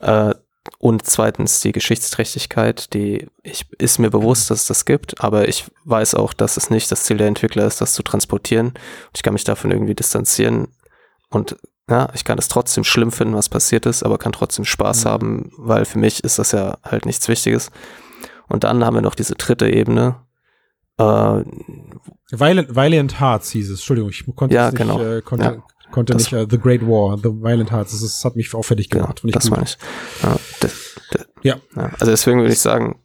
[0.00, 0.34] Äh,
[0.78, 5.66] und zweitens die Geschichtsträchtigkeit, die ich, ist mir bewusst, dass es das gibt, aber ich
[5.84, 8.72] weiß auch, dass es nicht das Ziel der Entwickler ist, das zu transportieren.
[9.14, 10.68] Ich kann mich davon irgendwie distanzieren
[11.30, 11.56] und
[11.90, 15.08] ja, ich kann es trotzdem schlimm finden, was passiert ist, aber kann trotzdem Spaß Mhm.
[15.08, 17.70] haben, weil für mich ist das ja halt nichts Wichtiges.
[18.48, 20.16] Und dann haben wir noch diese dritte Ebene.
[20.98, 21.42] Äh,
[22.30, 23.78] Violent, Violent Hearts hieß es.
[23.80, 25.00] Entschuldigung, ich konnte Ja, nicht, genau.
[25.02, 25.62] äh, konnte, Ja.
[25.90, 27.92] konnte Das- nicht äh, The Great War, The Violent Hearts.
[27.92, 29.22] Das, ist, hat mich auffällig genau, gemacht.
[29.24, 29.76] Ich das meine ich.
[30.22, 30.36] Ja,
[31.42, 31.56] Ja.
[31.76, 31.90] ja.
[31.98, 32.98] Also deswegen würde ich sagen,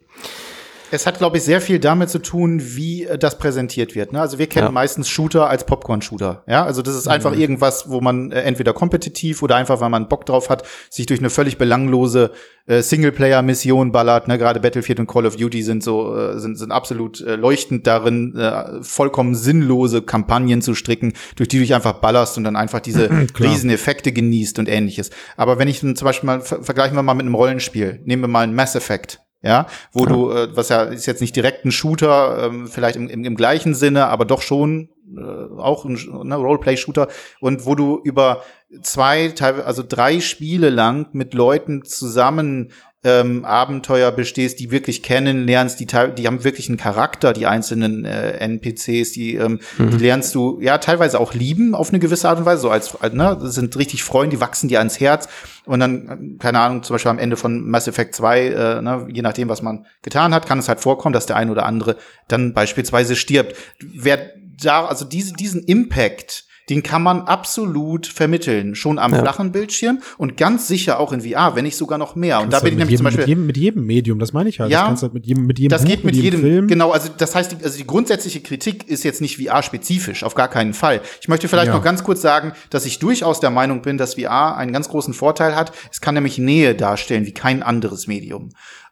[0.92, 4.14] Es hat, glaube ich, sehr viel damit zu tun, wie äh, das präsentiert wird.
[4.14, 4.22] Ne?
[4.22, 4.72] Also wir kennen Ja.
[4.72, 6.44] meistens Shooter als Popcorn-Shooter.
[6.48, 10.08] Ja, also das ist einfach irgendwas, wo man äh, entweder kompetitiv oder einfach, weil man
[10.10, 12.32] Bock drauf hat, sich durch eine völlig belanglose
[12.66, 14.28] äh, Singleplayer-Mission ballert.
[14.28, 14.38] Ne?
[14.38, 18.36] Gerade Battlefield und Call of Duty sind so äh, sind, sind absolut äh, leuchtend darin,
[18.38, 22.80] äh, vollkommen sinnlose Kampagnen zu stricken, durch die du dich einfach ballerst und dann einfach
[22.80, 23.52] diese Klar.
[23.52, 25.10] riesen Effekte genießt und ähnliches.
[25.38, 28.28] Aber wenn ich zum Beispiel mal ver vergleichen wir mal mit einem Rollenspiel, nehmen wir
[28.28, 29.20] mal ein Mass Effect.
[29.42, 33.08] Ja, wo du, äh, was ja ist jetzt nicht direkt ein Shooter, ähm, vielleicht im,
[33.08, 35.22] im, im gleichen Sinne, aber doch schon äh,
[35.58, 37.08] auch ein ne, Roleplay-Shooter.
[37.40, 38.44] Und wo du über
[38.82, 39.34] zwei,
[39.66, 42.72] also drei Spiele lang mit Leuten zusammen
[43.04, 48.32] ähm, Abenteuer bestehst, die wirklich kennenlernst, die, die haben wirklich einen Charakter, die einzelnen äh,
[48.40, 52.46] NPCs, die, ähm, die lernst du ja teilweise auch lieben auf eine gewisse Art und
[52.46, 55.30] Weise, so als, ne, das sind richtig Freunde, die wachsen dir ans Herz
[55.66, 59.08] und dann, äh, keine Ahnung, zum Beispiel am Ende von Mass Effect 2, äh, ne,
[59.10, 61.96] je nachdem, was man getan hat, kann es halt vorkommen, dass der ein oder andere
[62.28, 63.56] dann beispielsweise stirbt.
[63.80, 69.20] Wer da, also diese, diesen Impact, den kann man absolut vermitteln, schon am Ja.
[69.22, 72.40] flachen Bildschirm und ganz sicher auch in VR, wenn nicht sogar noch mehr.
[72.42, 74.20] Und da bin du ich mit nämlich zum jedem, Beispiel mit jedem, mit jedem Medium,
[74.20, 74.72] das meine ich halt.
[74.72, 74.80] Ja.
[74.82, 76.68] das kannst halt mit jedem, mit jedem das Buch, geht mit jedem, Film.
[76.68, 80.48] genau, also das heißt, die, also die grundsätzliche Kritik ist jetzt nicht VR-spezifisch, auf gar
[80.48, 81.02] keinen Fall.
[81.22, 81.74] Ich möchte vielleicht Ja.
[81.76, 85.14] noch ganz kurz sagen, dass ich durchaus der Meinung bin, dass VR einen ganz großen
[85.14, 85.72] Vorteil hat.
[85.92, 88.50] Es kann nämlich Nähe darstellen wie kein anderes Medium.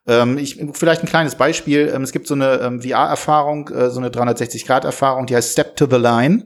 [0.09, 1.91] Ähm, ich, vielleicht ein kleines Beispiel.
[1.93, 5.85] Ähm, es gibt so eine ähm, VR-Erfahrung, äh, so eine 360-Grad-Erfahrung, die heißt Step to
[5.89, 6.45] the Line.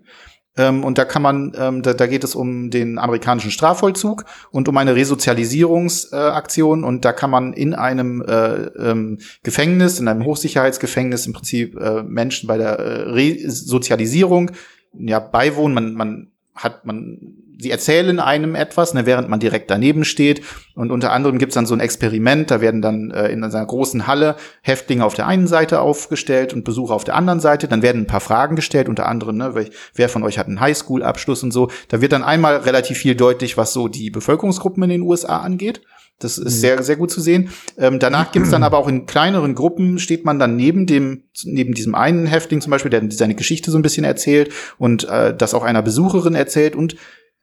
[0.57, 4.67] Ähm, und da kann man, ähm, da, da geht es um den amerikanischen Strafvollzug und
[4.67, 6.83] um eine Resozialisierungsaktion.
[6.83, 11.79] Äh, und da kann man in einem äh, ähm, Gefängnis, in einem Hochsicherheitsgefängnis im Prinzip
[11.79, 14.51] äh, Menschen bei der äh, Resozialisierung
[14.93, 15.73] ja beiwohnen.
[15.73, 16.30] Man, man
[16.63, 20.41] hat man sie erzählen einem etwas, ne, während man direkt daneben steht.
[20.75, 24.07] Und unter anderem gibt's dann so ein Experiment, da werden dann äh, in einer großen
[24.07, 27.67] Halle Häftlinge auf der einen Seite aufgestellt und Besucher auf der anderen Seite.
[27.67, 31.43] Dann werden ein paar Fragen gestellt, unter anderem, ne, wer von euch hat einen Highschool-Abschluss
[31.43, 31.69] und so.
[31.89, 35.81] Da wird dann einmal relativ viel deutlich, was so die Bevölkerungsgruppen in den USA angeht.
[36.23, 37.49] Das ist sehr, sehr gut zu sehen.
[37.77, 41.73] Ähm, danach gibt's dann aber auch in kleineren Gruppen, steht man dann neben dem, neben
[41.73, 45.53] diesem einen Häftling zum Beispiel, der seine Geschichte so ein bisschen erzählt und äh, das
[45.53, 46.95] auch einer Besucherin erzählt und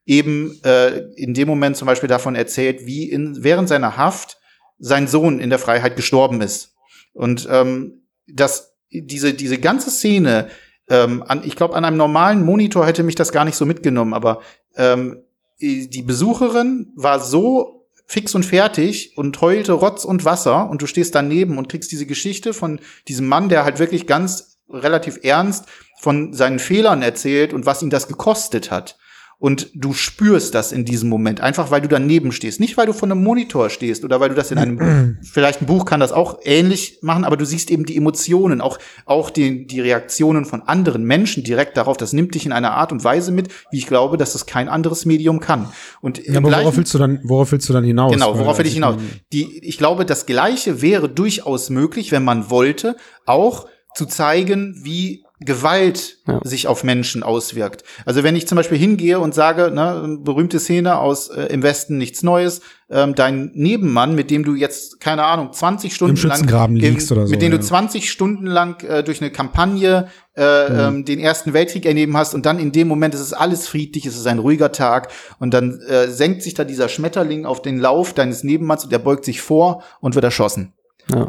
[0.07, 4.39] eben äh, in dem Moment zum Beispiel davon erzählt, wie in, während seiner Haft
[4.79, 6.75] sein Sohn in der Freiheit gestorben ist.
[7.13, 10.49] Und ähm, das, diese, diese ganze Szene,
[10.89, 14.15] ähm, an, ich glaube, an einem normalen Monitor hätte mich das gar nicht so mitgenommen,
[14.15, 14.41] aber
[14.77, 15.23] ähm,
[15.61, 17.78] die Besucherin war so
[18.09, 22.07] fix und fertig und heulte Rotz und Wasser und du stehst daneben und kriegst diese
[22.07, 25.67] Geschichte von diesem Mann, der halt wirklich ganz relativ ernst
[26.01, 28.99] von seinen Fehlern erzählt und was ihn das gekostet hat.
[29.41, 32.59] Und du spürst das in diesem Moment, einfach weil du daneben stehst.
[32.59, 35.67] Nicht, weil du vor einem Monitor stehst oder weil du das in einem, vielleicht ein
[35.67, 39.65] Buch kann das auch ähnlich machen, aber du siehst eben die Emotionen, auch, auch die,
[39.69, 41.97] die Reaktionen von anderen Menschen direkt darauf.
[41.97, 44.69] Das nimmt dich in einer Art und Weise mit, wie ich glaube, dass das kein
[44.69, 45.69] anderes Medium kann.
[46.01, 48.13] Und Ja, aber worauf willst du dann, worauf willst du dann hinaus?
[48.13, 48.97] Genau, worauf will also ich hinaus?
[48.97, 54.81] meine- Die, ich glaube, das Gleiche wäre durchaus möglich, wenn man wollte, auch zu zeigen,
[54.83, 56.41] wie Gewalt Ja.
[56.43, 57.85] sich auf Menschen auswirkt.
[58.05, 61.97] Also wenn ich zum Beispiel hingehe und sage, ne, berühmte Szene aus äh, im Westen
[61.97, 62.61] nichts Neues,
[62.91, 67.27] ähm, dein Nebenmann, mit dem du jetzt keine Ahnung 20 Stunden Schützengraben lang, liegst oder
[67.27, 67.59] so, mit dem ja.
[67.59, 70.79] du 20 Stunden lang äh, durch eine Kampagne äh, Mhm.
[70.79, 74.07] ähm, den Ersten Weltkrieg erleben hast und dann in dem Moment ist es alles friedlich,
[74.07, 77.79] es ist ein ruhiger Tag und dann äh, senkt sich da dieser Schmetterling auf den
[77.79, 80.75] Lauf deines Nebenmanns und der beugt sich vor und wird erschossen.
[81.13, 81.29] Ja.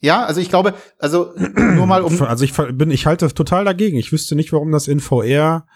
[0.00, 3.96] Ja, also ich glaube, also nur mal um Also ich bin, ich halte total dagegen.
[3.96, 5.66] Ich wüsste nicht, warum das in VR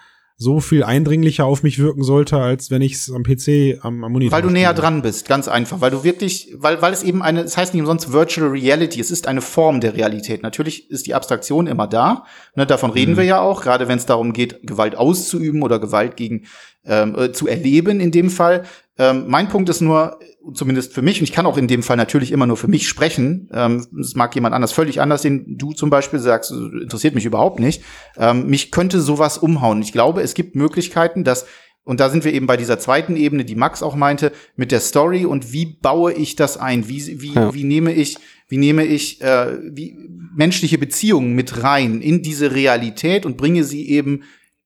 [0.43, 4.13] so viel eindringlicher auf mich wirken sollte, als wenn ich es am PC am, am
[4.13, 4.81] Monitor Weil du näher spiele.
[4.81, 5.83] dran bist, ganz einfach.
[5.83, 9.11] Weil du wirklich, weil, weil es eben eine, es heißt nicht umsonst Virtual Reality, es
[9.11, 10.43] ist eine Form der Realität.
[10.43, 14.07] Natürlich ist die Abstraktion immer da, ne, davon reden wir ja auch, gerade wenn es
[14.07, 16.47] darum geht, Gewalt auszuüben oder Gewalt gegen
[16.87, 18.65] ähm, äh, zu erleben in dem Fall.
[18.97, 20.19] Ähm, mein Punkt ist nur,
[20.55, 22.89] zumindest für mich, und ich kann auch in dem Fall natürlich immer nur für mich
[22.89, 27.25] sprechen, ähm, es mag jemand anders völlig anders, den du zum Beispiel sagst, interessiert mich
[27.25, 27.83] überhaupt nicht,
[28.17, 29.83] ähm, mich könnte sowas umhauen.
[29.83, 31.47] Ich glaube, es gibt Möglichkeiten, dass
[31.83, 34.81] und da sind wir eben bei dieser zweiten Ebene, die Max auch meinte, mit der
[34.81, 36.89] Story und wie baue ich das ein?
[36.89, 37.55] Wie, wie, Ja.
[37.55, 38.19] wie nehme ich,
[38.49, 39.97] wie nehme ich äh, wie,
[40.37, 44.23] menschliche Beziehungen mit rein in diese Realität und bringe sie eben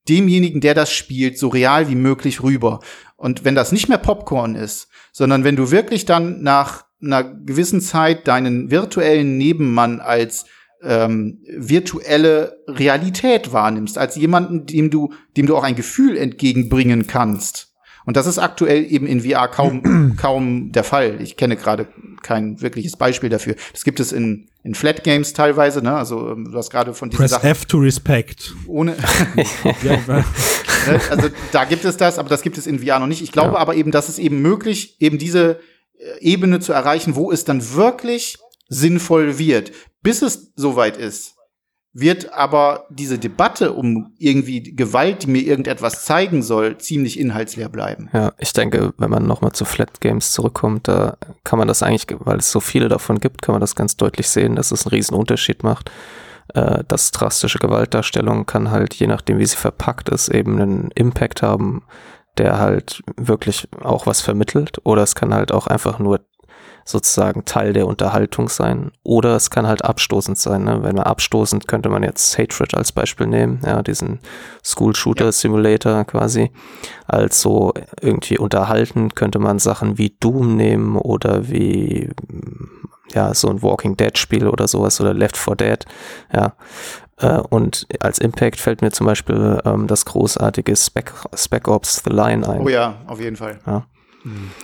[0.08, 2.80] demjenigen, der das spielt, so real wie möglich rüber.
[3.16, 7.80] Und wenn das nicht mehr Popcorn ist, sondern wenn du wirklich dann nach einer gewissen
[7.80, 10.46] Zeit deinen virtuellen Nebenmann als
[10.82, 17.74] ähm, virtuelle Realität wahrnimmst, als jemanden, dem du, dem du auch ein Gefühl entgegenbringen kannst.
[18.04, 21.20] Und das ist aktuell eben in VR kaum, kaum der Fall.
[21.20, 21.88] Ich kenne gerade
[22.24, 23.54] kein wirkliches Beispiel dafür.
[23.72, 25.94] Das gibt es in, in Flat Games teilweise, ne?
[25.94, 28.52] Also ähm, du hast gerade von diesen Press Sachen F to respect.
[28.66, 28.96] ohne
[29.82, 30.24] Ne?
[31.10, 33.22] Also da gibt es das, aber das gibt es in VR noch nicht.
[33.22, 33.58] Ich glaube Ja.
[33.58, 35.60] aber eben, dass es eben möglich, eben diese
[35.98, 38.36] äh, Ebene zu erreichen, wo es dann wirklich
[38.68, 39.72] sinnvoll wird.
[40.02, 41.33] Bis es soweit ist,
[41.94, 48.10] wird aber diese Debatte um irgendwie Gewalt, die mir irgendetwas zeigen soll, ziemlich inhaltsleer bleiben.
[48.12, 52.06] Ja, ich denke, wenn man nochmal zu Flat Games zurückkommt, da kann man das eigentlich,
[52.18, 54.90] weil es so viele davon gibt, kann man das ganz deutlich sehen, dass es einen
[54.90, 55.90] riesen Unterschied macht.
[56.52, 61.42] Äh, dass drastische Gewaltdarstellung kann halt, je nachdem wie sie verpackt ist, eben einen Impact
[61.42, 61.84] haben,
[62.36, 64.78] der halt wirklich auch was vermittelt.
[64.84, 66.20] Oder es kann halt auch einfach nur
[66.84, 68.92] sozusagen Teil der Unterhaltung sein.
[69.02, 70.64] Oder es kann halt abstoßend sein.
[70.64, 70.82] Ne?
[70.82, 74.20] Wenn man abstoßend könnte man jetzt Hatred als Beispiel nehmen, ja, diesen
[74.62, 76.50] School Shooter Simulator quasi.
[77.06, 82.10] Als so irgendwie unterhalten könnte man Sachen wie Doom nehmen oder wie
[83.12, 85.84] ja, so ein Walking Dead Spiel oder sowas oder Left 4 Dead,
[86.32, 86.54] ja.
[87.18, 92.10] Äh, Und als Impact fällt mir zum Beispiel ähm, das großartige Spec, Spec Ops The
[92.10, 93.58] Line ein Oh ja, auf jeden Fall.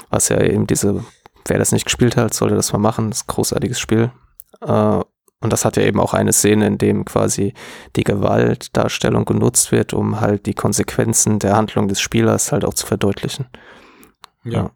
[0.09, 1.05] was ja eben diese,
[1.47, 4.11] wer das nicht gespielt hat, sollte das mal machen, das ist ein großartiges Spiel.
[4.61, 5.01] Äh,
[5.43, 7.55] und das hat ja eben auch eine Szene, in dem quasi
[7.97, 12.86] die Gewaltdarstellung genutzt wird, um halt die Konsequenzen der Handlung des Spielers halt auch zu
[12.86, 13.47] verdeutlichen.
[14.45, 14.70] Ja.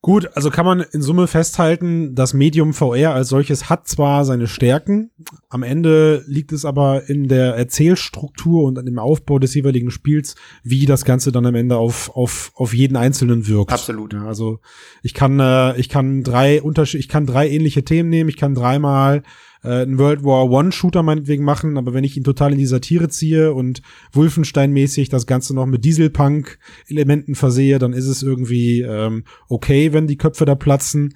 [0.00, 4.46] Gut, also kann man in Summe festhalten, das Medium VR als solches hat zwar seine
[4.46, 5.10] Stärken,
[5.48, 10.36] am Ende liegt es aber in der Erzählstruktur und an dem Aufbau des jeweiligen Spiels,
[10.62, 13.72] wie das Ganze dann am Ende auf, auf, auf jeden Einzelnen wirkt.
[13.72, 14.12] Absolut.
[14.12, 14.60] Ja, also
[15.02, 18.54] ich kann, äh, ich kann drei Unterschied, ich kann drei ähnliche Themen nehmen, ich kann
[18.54, 19.24] dreimal
[19.62, 22.66] äh, einen World War One Shooter meinetwegen machen, aber wenn ich ihn total in die
[22.66, 23.82] Satire ziehe und
[24.12, 30.18] Wolfenstein-mäßig das Ganze noch mit Dieselpunk-Elementen versehe, dann ist es irgendwie ähm, okay, wenn die
[30.18, 31.14] Köpfe da platzen.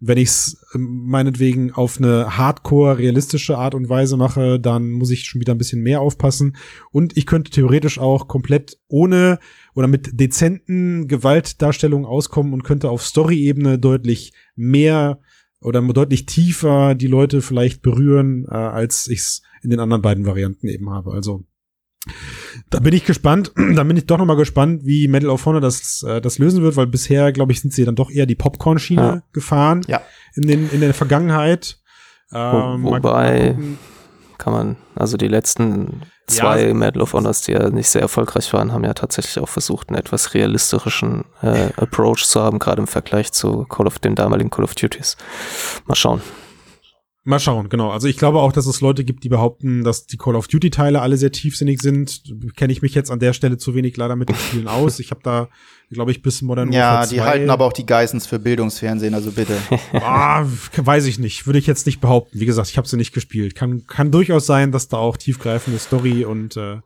[0.00, 5.24] Wenn ich es meinetwegen auf eine hardcore realistische Art und Weise mache, dann muss ich
[5.24, 6.56] schon wieder ein bisschen mehr aufpassen.
[6.90, 9.38] Und ich könnte theoretisch auch komplett ohne
[9.74, 15.20] oder mit dezenten Gewaltdarstellungen auskommen und könnte auf Story-Ebene deutlich mehr
[15.64, 20.26] oder deutlich tiefer die Leute vielleicht berühren, äh, als ich es in den anderen beiden
[20.26, 21.12] Varianten eben habe.
[21.12, 21.44] Also
[22.70, 23.52] da bin ich gespannt.
[23.74, 26.62] da bin ich doch noch mal gespannt, wie Medal of Honor das, äh, das lösen
[26.62, 29.22] wird, weil bisher, glaube ich, sind sie dann doch eher die Popcorn-Schiene Ja.
[29.32, 30.02] gefahren Ja.
[30.34, 31.78] in, den, in der Vergangenheit.
[32.32, 33.56] Ähm, Wo- wobei-.
[34.38, 36.74] Kann man, also die letzten zwei Ja.
[36.74, 39.98] Medal of Honors, die ja nicht sehr erfolgreich waren, haben ja tatsächlich auch versucht, einen
[39.98, 44.64] etwas realistischen äh, Approach zu haben, gerade im Vergleich zu Call of den damaligen Call
[44.64, 45.16] of Duties.
[45.86, 46.22] Mal schauen.
[47.26, 47.90] Mal schauen, genau.
[47.90, 50.68] Also ich glaube auch, dass es Leute gibt, die behaupten, dass die Call of Duty
[50.68, 52.22] Teile alle sehr tiefsinnig sind.
[52.54, 54.98] Kenne ich mich jetzt an der Stelle zu wenig leider mit den Spielen aus.
[54.98, 55.48] Ich habe da,
[55.90, 59.14] glaube ich, bis Modern Ja, Warfare die 2 halten aber auch die Geissens für Bildungsfernsehen,
[59.14, 59.56] also bitte.
[59.94, 60.44] Ah,
[60.76, 61.46] weiß ich nicht.
[61.46, 62.40] Würde ich jetzt nicht behaupten.
[62.40, 63.54] Wie gesagt, ich habe sie nicht gespielt.
[63.54, 66.80] Kann, kann durchaus sein, dass da auch tiefgreifende Story und äh,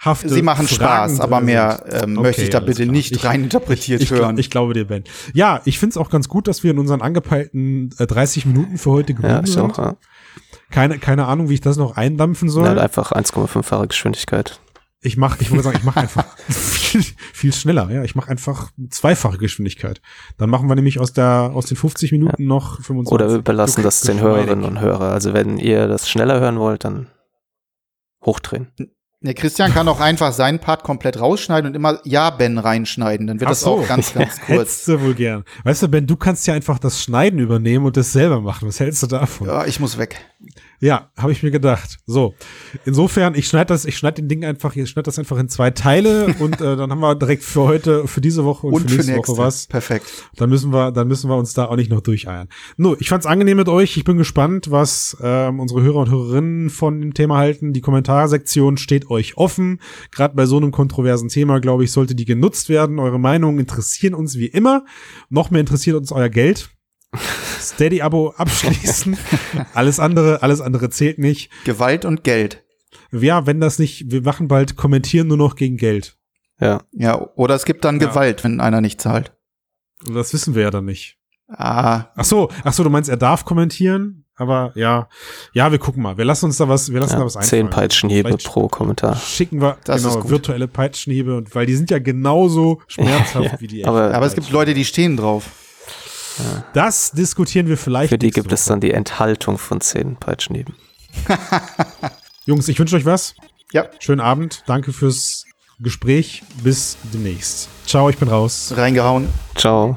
[0.00, 2.92] sinnhafte Sie machen Fragen Spaß, aber mehr ähm, Okay, möchte ich da bitte klar.
[2.92, 4.38] nicht Ich- rein interpretiert Ich, hören.
[4.38, 5.04] ich glaube dir, Ben.
[5.34, 8.90] Ja, ich find's auch ganz gut, dass wir in unseren angepeilten äh, 30 Minuten für
[8.90, 9.62] heute geblieben Ja, ich sind.
[9.62, 9.78] auch.
[9.78, 9.96] Ja.
[10.70, 12.64] Keine, keine Ahnung, wie ich das noch eindampfen soll.
[12.64, 14.60] Ja, halt einfach 1,5-fache Geschwindigkeit.
[15.00, 17.88] Ich mach, ich wollte sagen, ich mache einfach viel, viel schneller.
[17.90, 20.00] Ja, ich mache einfach zweifache Geschwindigkeit.
[20.38, 23.12] Dann machen wir nämlich aus der aus den 50 Minuten noch 25.
[23.12, 24.20] Oder wir belassen das den.
[24.20, 25.12] Hörerinnen und Hörern.
[25.12, 27.06] Also wenn ihr das schneller hören wollt, dann
[28.24, 28.68] hochdrehen.
[29.20, 33.26] Der Christian kann auch einfach seinen Part komplett rausschneiden und immer Ja, Ben reinschneiden.
[33.26, 33.70] Dann wird Ach das so.
[33.80, 34.48] auch ganz, ganz kurz.
[34.48, 35.44] Hättest du wohl gern.
[35.64, 38.68] Weißt du, Ben, du kannst ja einfach das Schneiden übernehmen und das selber machen.
[38.68, 39.48] Was hältst du davon?
[39.48, 40.24] Ja, ich muss weg.
[40.80, 41.98] Ja, habe ich mir gedacht.
[42.06, 42.36] So,
[42.84, 45.72] insofern, ich schneide das, ich schneide den Ding einfach, ich schneide das einfach in zwei
[45.72, 48.88] Teile und äh, dann haben wir direkt für heute, für diese Woche und, Und für
[48.90, 49.32] für nächste nächste.
[49.32, 49.66] Woche was.
[49.66, 50.06] Perfekt.
[50.36, 52.48] Dann müssen wir, dann müssen wir uns da auch nicht noch durcheiern.
[52.76, 53.96] No, ich fand's angenehm mit euch.
[53.96, 57.72] Ich bin gespannt, was ähm, unsere Hörer und Hörerinnen von dem Thema halten.
[57.72, 59.80] Die Kommentarsektion steht euch offen.
[60.10, 62.98] Gerade bei so einem kontroversen Thema, glaube ich, sollte die genutzt werden.
[62.98, 64.84] Eure Meinungen interessieren uns wie immer.
[65.28, 66.70] Noch mehr interessiert uns euer Geld.
[67.60, 69.16] Steady-Abo abschließen.
[69.74, 71.50] alles andere, alles andere zählt nicht.
[71.64, 72.64] Gewalt und Geld.
[73.12, 76.16] Ja, wenn das nicht, wir machen bald kommentieren nur noch gegen Geld.
[76.60, 78.08] Ja, Ja, oder es gibt dann Ja.
[78.08, 79.32] Gewalt, wenn einer nicht zahlt.
[80.06, 81.16] Und das wissen wir ja dann nicht.
[81.48, 84.24] Ah, Ach so, ach so, du meinst, er darf kommentieren?
[84.38, 85.08] Aber ja,
[85.52, 86.16] ja, wir gucken mal.
[86.16, 87.48] Wir lassen uns da was, wir lassen da ja was einfallen.
[87.48, 89.16] zehn Peitschenhiebe Vielleicht pro Kommentar.
[89.16, 90.30] Schicken wir Das ist genau gut.
[90.30, 94.26] virtuelle Peitschenhiebe und weil die sind ja genauso schmerzhaft Ja, wie die aber- echten aber
[94.26, 95.44] es gibt Leute, die stehen drauf.
[96.72, 98.10] Das diskutieren wir vielleicht.
[98.10, 98.68] Für die gibt es Woche.
[98.74, 100.76] dann die Enthaltung von zehn Peitschenhieben.
[102.46, 103.34] Jungs, ich wünsche euch was.
[103.72, 104.62] Ja, Schönen Abend.
[104.66, 105.44] Danke fürs
[105.80, 106.44] Gespräch.
[106.62, 107.68] Bis demnächst.
[107.86, 108.72] Ciao, ich bin raus.
[108.76, 109.28] reingehauen.
[109.56, 109.96] Ciao.